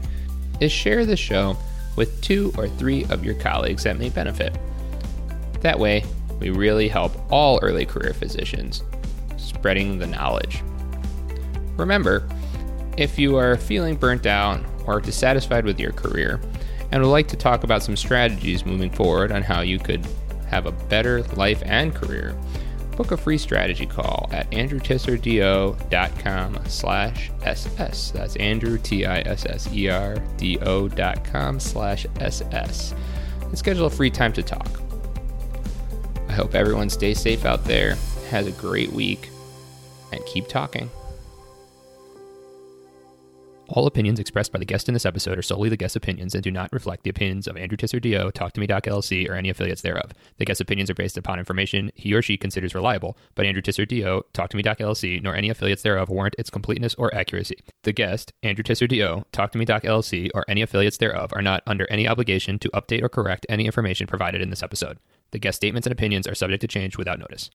is 0.61 0.73
share 0.73 1.05
the 1.05 1.17
show 1.17 1.59
with 1.97 2.21
two 2.21 2.53
or 2.57 2.69
three 2.69 3.05
of 3.05 3.25
your 3.25 3.35
colleagues 3.35 3.85
that 3.85 3.99
may 3.99 4.09
benefit. 4.09 4.57
That 5.61 5.79
way, 5.79 6.05
we 6.41 6.51
really 6.51 6.89
help 6.89 7.13
all 7.31 7.61
early 7.63 7.87
career 7.87 8.15
physicians, 8.15 8.83
spreading 9.37 9.99
the 9.99 10.07
knowledge. 10.07 10.63
Remember, 11.77 12.29
if 12.97 13.19
you 13.19 13.37
are 13.37 13.57
feeling 13.57 13.97
burnt 13.97 14.27
out 14.27 14.61
or 14.87 15.01
dissatisfied 15.01 15.65
with 15.65 15.79
your 15.79 15.93
career 15.93 16.41
and 16.91 17.03
would 17.03 17.09
like 17.09 17.29
to 17.29 17.37
talk 17.37 17.65
about 17.65 17.83
some 17.83 17.97
strategies 17.97 18.67
moving 18.67 18.91
forward 18.91 19.33
on 19.33 19.43
how 19.43 19.61
you 19.61 19.79
could 19.79 20.07
have 20.49 20.67
a 20.67 20.73
better 20.73 21.23
life 21.35 21.63
and 21.65 21.95
career, 21.95 22.37
book 22.97 23.13
a 23.13 23.17
free 23.17 23.39
strategy 23.39 23.87
call 23.87 24.29
at 24.33 24.51
andrewtisserdo.com 24.51 26.59
slash 26.69 27.31
ss. 27.43 28.11
That's 28.11 28.37
andrew, 28.37 28.77
T-I-S-S-E-R-D-O 28.79 30.89
dot 30.89 31.25
com 31.25 31.61
slash 31.61 32.07
ss. 32.21 32.95
And 33.41 33.59
schedule 33.59 33.87
a 33.87 33.91
free 33.91 34.11
time 34.11 34.33
to 34.35 34.43
talk. 34.43 34.69
I 36.29 36.33
hope 36.33 36.55
everyone 36.55 36.89
stays 36.89 37.21
safe 37.21 37.45
out 37.45 37.65
there, 37.65 37.97
has 38.31 38.47
a 38.47 38.53
great 38.53 38.93
week, 38.93 39.29
and 40.13 40.25
keep 40.25 40.47
talking. 40.49 40.89
All 43.75 43.87
opinions 43.87 44.21
expressed 44.21 44.53
by 44.53 44.59
the 44.59 44.67
guest 44.67 44.87
in 44.87 44.93
this 44.93 45.07
episode 45.07 45.39
are 45.39 45.43
solely 45.43 45.71
the 45.71 45.79
guest's 45.79 45.97
opinions 45.97 46.35
and 46.35 46.45
do 46.45 46.51
not 46.51 46.71
reflect 46.75 47.05
the 47.05 47.11
opinions 47.11 47.47
of 47.47 47.57
Andrew 47.57 47.79
Tisser 47.79 48.03
DO, 48.03 48.31
Talk 48.33 48.53
to 48.53 48.61
Me 48.61 48.67
Doc 48.67 48.85
LLC, 48.85 49.27
or 49.27 49.33
any 49.33 49.49
affiliates 49.49 49.81
thereof. 49.81 50.13
The 50.37 50.45
guest's 50.45 50.61
opinions 50.61 50.91
are 50.91 50.95
based 50.95 51.17
upon 51.17 51.39
information 51.39 51.91
he 51.95 52.13
or 52.13 52.21
she 52.21 52.37
considers 52.37 52.75
reliable, 52.75 53.17
but 53.35 53.47
Andrew 53.47 53.63
Tisser 53.63 53.89
DO, 53.89 54.25
Talk 54.35 54.51
to 54.51 54.59
Me 54.59 54.63
Doc 54.63 54.77
LLC, 54.77 55.23
nor 55.23 55.35
any 55.35 55.49
affiliates 55.49 55.81
thereof 55.81 56.11
warrant 56.11 56.35
its 56.39 56.51
completeness 56.51 56.95
or 56.97 57.15
accuracy. 57.15 57.57
The 57.85 57.95
guest, 57.95 58.35
Andrew 58.43 58.63
Tisser 58.63 58.87
DO, 58.87 59.25
Talk 59.33 59.53
to 59.53 59.59
Me 59.59 59.65
Doc 59.65 59.85
LLC, 59.85 60.29
or 60.35 60.45
any 60.49 60.61
affiliates 60.61 60.99
thereof 60.99 61.33
are 61.35 61.41
not 61.41 61.63
under 61.67 61.91
any 61.91 62.07
obligation 62.07 62.59
to 62.59 62.71
update 62.75 63.03
or 63.03 63.09
correct 63.09 63.47
any 63.49 63.65
information 63.65 64.07
provided 64.07 64.43
in 64.43 64.51
this 64.51 64.63
episode. 64.63 64.99
The 65.31 65.39
guest 65.39 65.57
statements 65.57 65.87
and 65.87 65.93
opinions 65.93 66.27
are 66.27 66.35
subject 66.35 66.61
to 66.61 66.69
change 66.69 66.99
without 66.99 67.19
notice. 67.19 67.49